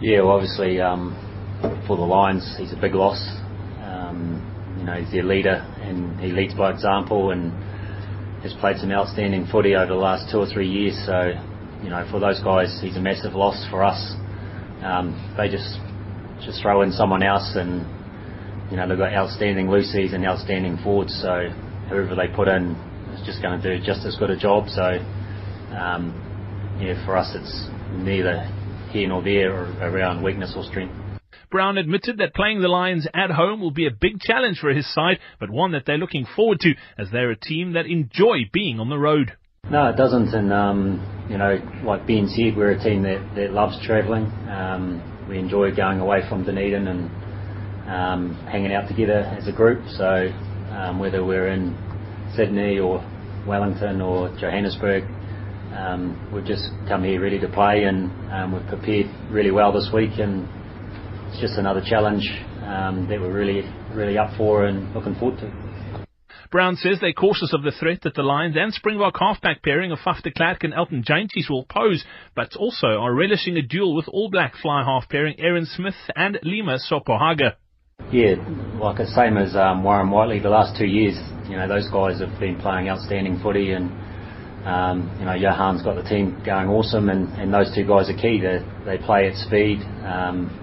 Yeah, 0.00 0.20
well, 0.20 0.34
obviously 0.34 0.80
um, 0.80 1.18
for 1.88 1.96
the 1.96 2.04
Lions, 2.04 2.54
he's 2.56 2.72
a 2.72 2.76
big 2.76 2.94
loss. 2.94 3.18
Um, 3.82 4.76
you 4.78 4.84
know, 4.84 4.94
he's 4.94 5.10
their 5.10 5.24
leader 5.24 5.66
and 5.80 6.20
he 6.20 6.30
leads 6.30 6.54
by 6.54 6.70
example 6.70 7.32
and 7.32 7.50
has 8.44 8.54
played 8.60 8.76
some 8.76 8.92
outstanding 8.92 9.48
footy 9.50 9.74
over 9.74 9.88
the 9.88 9.98
last 9.98 10.30
two 10.30 10.38
or 10.38 10.46
three 10.46 10.68
years. 10.68 10.94
So, 11.06 11.32
you 11.82 11.90
know, 11.90 12.06
for 12.08 12.20
those 12.20 12.40
guys, 12.40 12.78
he's 12.80 12.96
a 12.96 13.00
massive 13.00 13.34
loss 13.34 13.66
for 13.68 13.82
us. 13.82 14.14
Um, 14.84 15.34
they 15.36 15.48
just 15.48 15.80
just 16.44 16.62
throw 16.62 16.82
in 16.82 16.92
someone 16.92 17.24
else 17.24 17.56
and 17.56 17.95
you 18.70 18.76
know, 18.76 18.88
they've 18.88 18.98
got 18.98 19.12
outstanding 19.12 19.66
loosies 19.66 20.14
and 20.14 20.24
outstanding 20.26 20.78
forwards, 20.82 21.16
so 21.22 21.48
whoever 21.88 22.14
they 22.14 22.28
put 22.34 22.48
in 22.48 22.72
is 23.14 23.24
just 23.24 23.40
going 23.42 23.60
to 23.60 23.78
do 23.78 23.84
just 23.84 24.04
as 24.04 24.16
good 24.16 24.30
a 24.30 24.36
job. 24.36 24.68
So, 24.68 24.82
um, 25.74 26.78
yeah, 26.80 27.04
for 27.06 27.16
us, 27.16 27.30
it's 27.34 27.68
neither 27.92 28.44
here 28.90 29.08
nor 29.08 29.22
there 29.22 29.54
around 29.82 30.22
weakness 30.22 30.52
or 30.56 30.64
strength. 30.64 30.94
Brown 31.50 31.78
admitted 31.78 32.18
that 32.18 32.34
playing 32.34 32.60
the 32.60 32.68
Lions 32.68 33.06
at 33.14 33.30
home 33.30 33.60
will 33.60 33.70
be 33.70 33.86
a 33.86 33.90
big 33.90 34.20
challenge 34.20 34.58
for 34.58 34.70
his 34.70 34.92
side, 34.92 35.20
but 35.38 35.48
one 35.48 35.72
that 35.72 35.84
they're 35.86 35.96
looking 35.96 36.26
forward 36.34 36.58
to 36.60 36.74
as 36.98 37.08
they're 37.12 37.30
a 37.30 37.38
team 37.38 37.74
that 37.74 37.86
enjoy 37.86 38.38
being 38.52 38.80
on 38.80 38.88
the 38.88 38.98
road. 38.98 39.32
No, 39.70 39.88
it 39.88 39.96
doesn't. 39.96 40.34
And, 40.34 40.52
um, 40.52 41.26
you 41.30 41.38
know, 41.38 41.58
like 41.84 42.06
Ben 42.06 42.28
said, 42.28 42.56
we're 42.56 42.72
a 42.72 42.82
team 42.82 43.02
that, 43.02 43.34
that 43.36 43.52
loves 43.52 43.78
travelling. 43.86 44.24
Um, 44.48 45.26
we 45.28 45.38
enjoy 45.38 45.74
going 45.74 46.00
away 46.00 46.20
from 46.28 46.44
Dunedin 46.44 46.88
and 46.88 47.10
um, 47.86 48.34
hanging 48.50 48.72
out 48.72 48.88
together 48.88 49.20
as 49.38 49.48
a 49.48 49.52
group. 49.52 49.86
So 49.96 50.28
um, 50.70 50.98
whether 50.98 51.24
we're 51.24 51.48
in 51.48 51.76
Sydney 52.36 52.78
or 52.78 53.04
Wellington 53.46 54.00
or 54.00 54.28
Johannesburg, 54.38 55.04
um, 55.72 56.30
we've 56.32 56.44
just 56.44 56.68
come 56.88 57.04
here 57.04 57.20
ready 57.20 57.38
to 57.38 57.48
play 57.48 57.84
and 57.84 58.10
um, 58.32 58.52
we've 58.52 58.66
prepared 58.66 59.06
really 59.30 59.50
well 59.50 59.72
this 59.72 59.90
week 59.92 60.18
and 60.18 60.48
it's 61.28 61.40
just 61.40 61.58
another 61.58 61.82
challenge 61.84 62.24
um, 62.62 63.06
that 63.08 63.20
we're 63.20 63.32
really, 63.32 63.62
really 63.94 64.18
up 64.18 64.36
for 64.36 64.66
and 64.66 64.94
looking 64.94 65.14
forward 65.14 65.38
to. 65.40 65.66
Brown 66.50 66.76
says 66.76 66.98
they're 67.00 67.12
cautious 67.12 67.52
of 67.52 67.62
the 67.62 67.72
threat 67.72 68.02
that 68.02 68.14
the 68.14 68.22
Lions 68.22 68.56
and 68.56 68.72
Springbok 68.72 69.16
halfback 69.18 69.62
pairing 69.62 69.90
of 69.92 69.98
Faf 69.98 70.22
de 70.22 70.30
Klerk 70.30 70.62
and 70.62 70.72
Elton 70.72 71.02
Jantjies 71.02 71.50
will 71.50 71.64
pose, 71.64 72.04
but 72.34 72.54
also 72.56 72.86
are 72.86 73.12
relishing 73.12 73.56
a 73.56 73.62
duel 73.62 73.94
with 73.94 74.08
All 74.08 74.30
Black 74.30 74.54
fly 74.56 74.84
half 74.84 75.08
pairing 75.08 75.38
Aaron 75.38 75.66
Smith 75.66 75.96
and 76.14 76.38
Lima 76.42 76.78
Sopoaga. 76.90 77.54
Yeah, 78.12 78.38
like 78.78 78.98
the 78.98 79.10
same 79.18 79.36
as 79.36 79.56
um, 79.56 79.82
Warren 79.82 80.10
Whiteley, 80.10 80.38
the 80.38 80.48
last 80.48 80.78
two 80.78 80.86
years, 80.86 81.18
you 81.50 81.56
know, 81.56 81.66
those 81.66 81.90
guys 81.90 82.20
have 82.20 82.38
been 82.38 82.54
playing 82.54 82.88
outstanding 82.88 83.40
footy 83.42 83.72
and, 83.72 83.90
um, 84.62 85.10
you 85.18 85.26
know, 85.26 85.34
Johan's 85.34 85.82
got 85.82 85.96
the 85.96 86.06
team 86.06 86.40
going 86.46 86.68
awesome 86.68 87.08
and, 87.10 87.26
and 87.34 87.52
those 87.52 87.74
two 87.74 87.82
guys 87.82 88.08
are 88.08 88.14
key. 88.14 88.38
They, 88.38 88.62
they 88.86 89.02
play 89.02 89.26
at 89.26 89.34
speed, 89.34 89.82
um, 90.06 90.54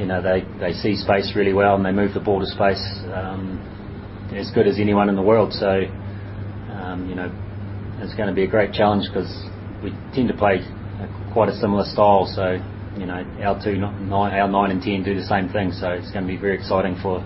you 0.00 0.06
know, 0.06 0.18
they, 0.18 0.42
they 0.58 0.72
see 0.72 0.96
space 0.96 1.34
really 1.36 1.52
well 1.52 1.76
and 1.76 1.86
they 1.86 1.92
move 1.92 2.14
the 2.14 2.20
ball 2.20 2.40
to 2.40 2.46
space 2.50 2.82
um, 3.14 3.62
as 4.34 4.50
good 4.50 4.66
as 4.66 4.80
anyone 4.80 5.08
in 5.08 5.14
the 5.14 5.22
world. 5.22 5.52
So, 5.52 5.86
um, 6.74 7.06
you 7.08 7.14
know, 7.14 7.30
it's 8.02 8.14
going 8.18 8.28
to 8.28 8.34
be 8.34 8.42
a 8.42 8.50
great 8.50 8.72
challenge 8.72 9.06
because 9.06 9.30
we 9.84 9.94
tend 10.18 10.26
to 10.28 10.36
play 10.36 10.66
quite 11.32 11.48
a 11.48 11.54
similar 11.62 11.84
style. 11.86 12.26
So, 12.26 12.58
you 12.98 13.06
know, 13.06 13.24
our 13.42 13.62
two, 13.62 13.76
nine, 13.76 14.12
our 14.12 14.48
nine 14.48 14.70
and 14.70 14.82
ten 14.82 15.02
do 15.02 15.14
the 15.14 15.26
same 15.26 15.48
thing. 15.48 15.72
So 15.72 15.90
it's 15.90 16.10
going 16.12 16.26
to 16.26 16.32
be 16.32 16.36
very 16.36 16.56
exciting 16.56 16.96
for 17.00 17.20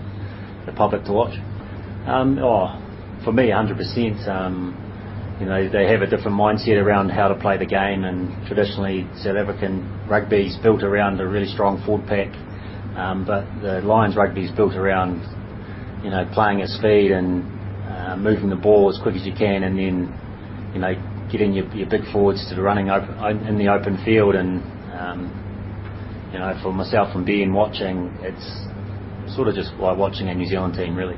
the 0.65 0.71
public 0.71 1.03
to 1.05 1.13
watch. 1.13 1.35
Um, 2.05 2.39
oh, 2.39 2.79
for 3.23 3.33
me, 3.33 3.49
100%. 3.49 4.27
Um, 4.27 4.83
you 5.39 5.45
know, 5.45 5.69
they 5.69 5.85
have 5.91 6.01
a 6.01 6.07
different 6.07 6.37
mindset 6.37 6.81
around 6.81 7.09
how 7.09 7.27
to 7.27 7.35
play 7.35 7.57
the 7.57 7.65
game, 7.65 8.03
and 8.03 8.47
traditionally 8.47 9.07
South 9.21 9.35
African 9.37 9.85
rugby 10.07 10.47
is 10.47 10.57
built 10.63 10.83
around 10.83 11.19
a 11.19 11.27
really 11.27 11.45
strong 11.45 11.83
forward 11.85 12.07
pack. 12.07 12.33
Um, 12.97 13.25
but 13.25 13.45
the 13.61 13.81
Lions 13.81 14.15
rugby 14.15 14.45
is 14.45 14.51
built 14.51 14.73
around, 14.73 15.21
you 16.03 16.09
know, 16.09 16.27
playing 16.33 16.61
at 16.61 16.69
speed 16.69 17.11
and 17.11 17.45
uh, 17.85 18.17
moving 18.17 18.49
the 18.49 18.55
ball 18.55 18.89
as 18.89 18.99
quick 19.03 19.15
as 19.15 19.25
you 19.25 19.33
can, 19.33 19.63
and 19.63 19.77
then, 19.77 20.71
you 20.73 20.79
know, 20.79 20.95
getting 21.31 21.53
your, 21.53 21.67
your 21.75 21.87
big 21.87 22.01
forwards 22.11 22.47
to 22.49 22.55
the 22.55 22.61
running 22.61 22.89
open, 22.89 23.45
in 23.45 23.59
the 23.59 23.67
open 23.67 24.03
field 24.03 24.33
and 24.33 24.63
um, 24.97 25.46
you 26.31 26.39
know, 26.39 26.59
for 26.61 26.73
myself 26.73 27.15
and 27.15 27.25
being 27.25 27.53
watching, 27.53 28.11
it's 28.21 29.35
sort 29.35 29.47
of 29.47 29.55
just 29.55 29.71
like 29.73 29.97
watching 29.97 30.29
a 30.29 30.35
New 30.35 30.45
Zealand 30.45 30.75
team, 30.75 30.95
really. 30.95 31.17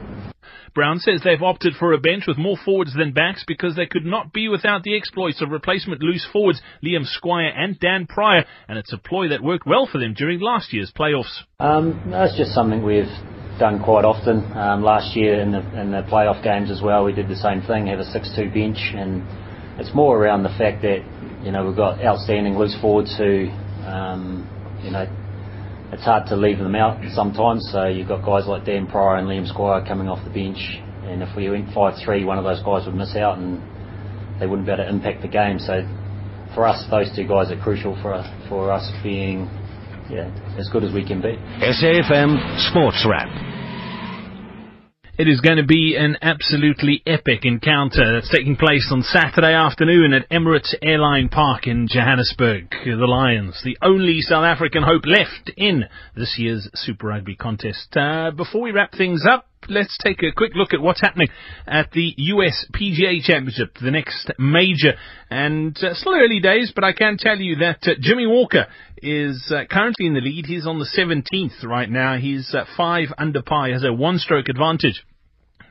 Brown 0.75 0.99
says 0.99 1.21
they've 1.23 1.41
opted 1.41 1.73
for 1.79 1.93
a 1.93 1.97
bench 1.99 2.25
with 2.27 2.37
more 2.37 2.57
forwards 2.63 2.93
than 2.93 3.11
backs 3.11 3.43
because 3.47 3.75
they 3.75 3.87
could 3.87 4.05
not 4.05 4.31
be 4.31 4.47
without 4.47 4.83
the 4.83 4.95
exploits 4.95 5.41
of 5.41 5.49
replacement 5.49 6.01
loose 6.01 6.27
forwards 6.31 6.61
Liam 6.83 7.05
Squire 7.05 7.47
and 7.47 7.79
Dan 7.79 8.05
Pryor, 8.07 8.45
and 8.67 8.77
it's 8.77 8.93
a 8.93 8.97
ploy 8.97 9.29
that 9.29 9.43
worked 9.43 9.65
well 9.65 9.87
for 9.91 9.97
them 9.97 10.13
during 10.13 10.39
last 10.39 10.71
year's 10.71 10.91
playoffs. 10.97 11.39
Um, 11.59 12.09
that's 12.11 12.37
just 12.37 12.51
something 12.51 12.83
we've 12.83 13.05
done 13.59 13.83
quite 13.83 14.05
often. 14.05 14.45
Um, 14.53 14.83
last 14.83 15.15
year 15.15 15.41
in 15.41 15.51
the, 15.51 15.81
in 15.81 15.91
the 15.91 16.03
playoff 16.03 16.43
games 16.43 16.71
as 16.71 16.81
well, 16.81 17.03
we 17.03 17.13
did 17.13 17.27
the 17.27 17.35
same 17.35 17.61
thing, 17.61 17.87
have 17.87 17.99
a 17.99 18.03
6-2 18.03 18.53
bench, 18.53 18.77
and 18.95 19.23
it's 19.79 19.93
more 19.93 20.17
around 20.17 20.43
the 20.43 20.55
fact 20.57 20.81
that 20.83 20.99
you 21.43 21.51
know 21.51 21.65
we've 21.65 21.75
got 21.75 22.03
outstanding 22.03 22.57
loose 22.57 22.77
forwards 22.79 23.15
who 23.17 23.49
um, 23.85 24.47
you 24.83 24.91
know, 24.91 25.07
it's 25.91 26.03
hard 26.03 26.27
to 26.27 26.35
leave 26.35 26.59
them 26.59 26.75
out 26.75 27.01
sometimes. 27.13 27.67
So 27.71 27.85
you've 27.85 28.07
got 28.07 28.23
guys 28.25 28.47
like 28.47 28.65
Dan 28.65 28.87
Pryor 28.87 29.17
and 29.17 29.27
Liam 29.27 29.47
Squire 29.47 29.83
coming 29.85 30.07
off 30.07 30.23
the 30.23 30.31
bench, 30.31 30.59
and 31.03 31.23
if 31.23 31.35
we 31.35 31.49
went 31.49 31.73
five 31.73 31.95
three, 32.03 32.23
one 32.23 32.37
of 32.37 32.43
those 32.43 32.61
guys 32.63 32.85
would 32.85 32.95
miss 32.95 33.15
out, 33.15 33.37
and 33.37 33.61
they 34.39 34.45
wouldn't 34.45 34.65
be 34.65 34.71
able 34.71 34.83
to 34.83 34.89
impact 34.89 35.21
the 35.21 35.27
game. 35.27 35.59
So 35.59 35.81
for 36.53 36.65
us, 36.65 36.83
those 36.89 37.13
two 37.15 37.27
guys 37.27 37.51
are 37.51 37.59
crucial 37.61 37.97
for 38.01 38.13
us, 38.13 38.27
for 38.47 38.71
us 38.71 38.89
being 39.03 39.49
yeah 40.09 40.29
as 40.57 40.69
good 40.69 40.83
as 40.83 40.93
we 40.93 41.05
can 41.05 41.21
be. 41.21 41.37
SAFM 41.61 42.69
Sports 42.69 43.05
Wrap. 43.09 43.48
It 45.19 45.27
is 45.27 45.41
going 45.41 45.57
to 45.57 45.65
be 45.65 45.97
an 45.99 46.15
absolutely 46.21 47.03
epic 47.05 47.43
encounter 47.43 48.13
that's 48.13 48.31
taking 48.33 48.55
place 48.55 48.89
on 48.89 49.01
Saturday 49.01 49.53
afternoon 49.53 50.13
at 50.13 50.29
Emirates 50.29 50.73
Airline 50.81 51.27
Park 51.27 51.67
in 51.67 51.89
Johannesburg. 51.89 52.73
The 52.85 52.95
Lions, 52.95 53.59
the 53.61 53.77
only 53.81 54.21
South 54.21 54.45
African 54.45 54.81
hope 54.81 55.05
left 55.05 55.51
in 55.57 55.83
this 56.15 56.35
year's 56.37 56.69
Super 56.73 57.07
Rugby 57.07 57.35
contest. 57.35 57.97
Uh, 57.97 58.31
before 58.31 58.61
we 58.61 58.71
wrap 58.71 58.93
things 58.93 59.25
up, 59.29 59.45
let's 59.67 59.97
take 60.01 60.23
a 60.23 60.31
quick 60.31 60.53
look 60.55 60.73
at 60.73 60.79
what's 60.79 61.01
happening 61.01 61.27
at 61.67 61.91
the 61.91 62.13
US 62.15 62.65
PGA 62.73 63.21
Championship, 63.21 63.75
the 63.81 63.91
next 63.91 64.31
major. 64.39 64.93
And 65.29 65.77
uh, 65.83 65.95
still 65.95 66.15
early 66.15 66.39
days, 66.39 66.71
but 66.73 66.85
I 66.85 66.93
can 66.93 67.17
tell 67.17 67.37
you 67.37 67.57
that 67.57 67.79
uh, 67.83 67.95
Jimmy 67.99 68.25
Walker 68.25 68.67
is 69.01 69.51
uh, 69.53 69.65
currently 69.69 70.07
in 70.07 70.13
the 70.13 70.21
lead. 70.21 70.45
He's 70.45 70.65
on 70.65 70.79
the 70.79 70.87
17th 70.97 71.65
right 71.65 71.89
now. 71.89 72.17
He's 72.17 72.55
uh, 72.55 72.63
five 72.77 73.09
under 73.17 73.41
par. 73.41 73.67
He 73.67 73.73
has 73.73 73.83
a 73.83 73.91
one-stroke 73.91 74.47
advantage 74.47 75.03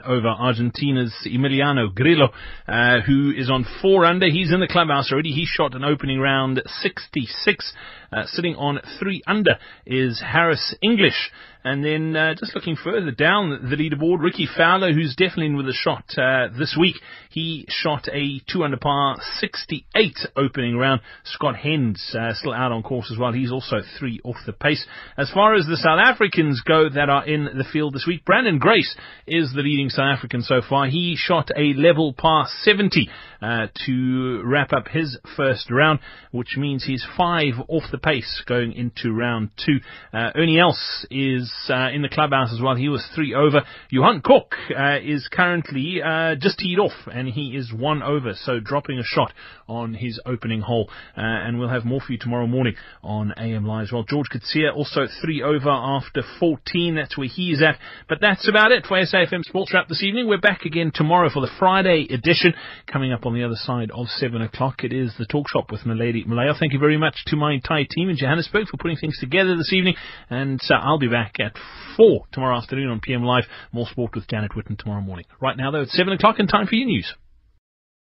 over 0.04 0.28
Argentina's 0.28 1.14
Emiliano 1.26 1.94
Grillo, 1.94 2.28
uh, 2.66 3.00
who 3.00 3.32
is 3.36 3.50
on 3.50 3.66
four 3.82 4.04
under. 4.04 4.28
He's 4.28 4.52
in 4.52 4.60
the 4.60 4.68
clubhouse 4.68 5.12
already. 5.12 5.30
He 5.30 5.46
shot 5.46 5.74
an 5.74 5.84
opening 5.84 6.20
round 6.20 6.62
66. 6.66 7.72
Uh, 8.10 8.22
sitting 8.26 8.54
on 8.56 8.80
three 8.98 9.22
under 9.26 9.58
is 9.86 10.22
Harris 10.24 10.74
English. 10.82 11.30
And 11.68 11.84
then 11.84 12.16
uh, 12.16 12.34
just 12.34 12.54
looking 12.54 12.76
further 12.76 13.10
down 13.10 13.68
the 13.68 13.76
leaderboard, 13.76 14.22
Rickie 14.22 14.48
Fowler, 14.56 14.90
who's 14.90 15.14
definitely 15.14 15.48
in 15.48 15.56
with 15.58 15.68
a 15.68 15.74
shot 15.74 16.02
uh, 16.16 16.48
this 16.58 16.74
week. 16.80 16.96
He 17.28 17.66
shot 17.68 18.08
a 18.10 18.40
two 18.50 18.64
under 18.64 18.78
par 18.78 19.18
68 19.38 20.16
opening 20.34 20.78
round. 20.78 21.02
Scott 21.24 21.56
Hend 21.56 21.98
uh, 22.18 22.32
still 22.32 22.54
out 22.54 22.72
on 22.72 22.82
course 22.82 23.10
as 23.12 23.18
well. 23.18 23.32
He's 23.32 23.52
also 23.52 23.82
three 23.98 24.18
off 24.24 24.36
the 24.46 24.54
pace. 24.54 24.86
As 25.18 25.30
far 25.30 25.54
as 25.56 25.66
the 25.66 25.76
South 25.76 26.00
Africans 26.02 26.62
go 26.66 26.88
that 26.88 27.10
are 27.10 27.26
in 27.26 27.44
the 27.44 27.66
field 27.70 27.92
this 27.92 28.06
week, 28.08 28.24
Branden 28.24 28.58
Grace 28.58 28.96
is 29.26 29.52
the 29.52 29.60
leading 29.60 29.90
South 29.90 30.16
African 30.16 30.40
so 30.40 30.62
far. 30.66 30.86
He 30.86 31.16
shot 31.18 31.50
a 31.54 31.74
level 31.74 32.14
par 32.14 32.46
70 32.62 33.10
uh, 33.40 33.66
to 33.86 34.42
wrap 34.44 34.72
up 34.72 34.88
his 34.88 35.18
first 35.36 35.70
round, 35.70 36.00
which 36.32 36.56
means 36.56 36.84
he's 36.84 37.06
five 37.16 37.54
off 37.68 37.84
the 37.92 37.98
pace 37.98 38.42
going 38.46 38.72
into 38.72 39.12
round 39.12 39.50
two. 39.64 39.78
Uh, 40.12 40.30
Ernie 40.34 40.58
Els 40.58 41.06
is 41.10 41.52
uh, 41.68 41.88
in 41.92 42.02
the 42.02 42.08
clubhouse 42.08 42.52
as 42.52 42.60
well. 42.62 42.76
He 42.76 42.88
was 42.88 43.04
three 43.14 43.34
over. 43.34 43.62
Johan 43.90 44.22
Kok 44.22 44.54
uh, 44.70 44.98
is 45.02 45.28
currently 45.30 46.00
uh, 46.04 46.36
just 46.38 46.58
teed 46.58 46.78
off, 46.78 46.92
and 47.12 47.28
he 47.28 47.56
is 47.56 47.72
one 47.72 48.02
over, 48.02 48.34
so 48.34 48.60
dropping 48.60 48.98
a 48.98 49.04
shot 49.04 49.32
on 49.66 49.94
his 49.94 50.20
opening 50.24 50.60
hole. 50.60 50.88
Uh, 51.16 51.20
and 51.20 51.58
we'll 51.58 51.68
have 51.68 51.84
more 51.84 52.00
for 52.00 52.12
you 52.12 52.18
tomorrow 52.18 52.46
morning 52.46 52.74
on 53.02 53.32
AM 53.36 53.66
Live 53.66 53.88
as 53.88 53.92
well. 53.92 54.04
George 54.04 54.26
Coetzee 54.32 54.70
also 54.74 55.06
three 55.20 55.42
over 55.42 55.70
after 55.70 56.22
14. 56.38 56.94
That's 56.94 57.16
where 57.16 57.28
he 57.28 57.50
is 57.50 57.62
at. 57.62 57.78
But 58.08 58.18
that's 58.20 58.48
about 58.48 58.72
it 58.72 58.86
for 58.86 58.98
SAFM 58.98 59.44
Sports 59.44 59.72
Wrap 59.72 59.88
this 59.88 60.02
evening. 60.02 60.28
We're 60.28 60.40
back 60.40 60.64
again 60.64 60.92
tomorrow 60.94 61.30
for 61.30 61.40
the 61.40 61.50
Friday 61.58 62.06
edition. 62.10 62.54
Coming 62.90 63.12
up 63.12 63.26
on 63.26 63.34
the 63.34 63.44
other 63.44 63.56
side 63.56 63.90
of 63.90 64.08
7 64.08 64.40
o'clock, 64.42 64.84
it 64.84 64.92
is 64.92 65.14
the 65.18 65.26
Talk 65.26 65.46
Shop 65.48 65.70
with 65.70 65.86
Milady 65.86 66.24
Malaya. 66.26 66.52
Thank 66.58 66.72
you 66.72 66.78
very 66.78 66.98
much 66.98 67.16
to 67.26 67.36
my 67.36 67.52
entire 67.54 67.84
team 67.84 68.08
in 68.08 68.16
Johannesburg 68.16 68.68
for 68.68 68.76
putting 68.76 68.96
things 68.96 69.18
together 69.18 69.56
this 69.56 69.72
evening. 69.72 69.94
And 70.28 70.60
uh, 70.70 70.74
I'll 70.74 70.98
be 70.98 71.08
back 71.08 71.36
at 71.38 71.56
4 71.96 72.26
tomorrow 72.32 72.56
afternoon 72.56 72.88
on 72.88 73.00
PM 73.00 73.22
Live. 73.22 73.44
More 73.72 73.86
sport 73.86 74.14
with 74.14 74.28
Janet 74.28 74.52
Witten 74.52 74.78
tomorrow 74.78 75.00
morning. 75.00 75.26
Right 75.40 75.56
now, 75.56 75.70
though, 75.70 75.82
it's 75.82 75.96
7 75.96 76.12
o'clock 76.12 76.38
and 76.38 76.48
time 76.48 76.66
for 76.66 76.74
your 76.74 76.86
news. 76.86 77.14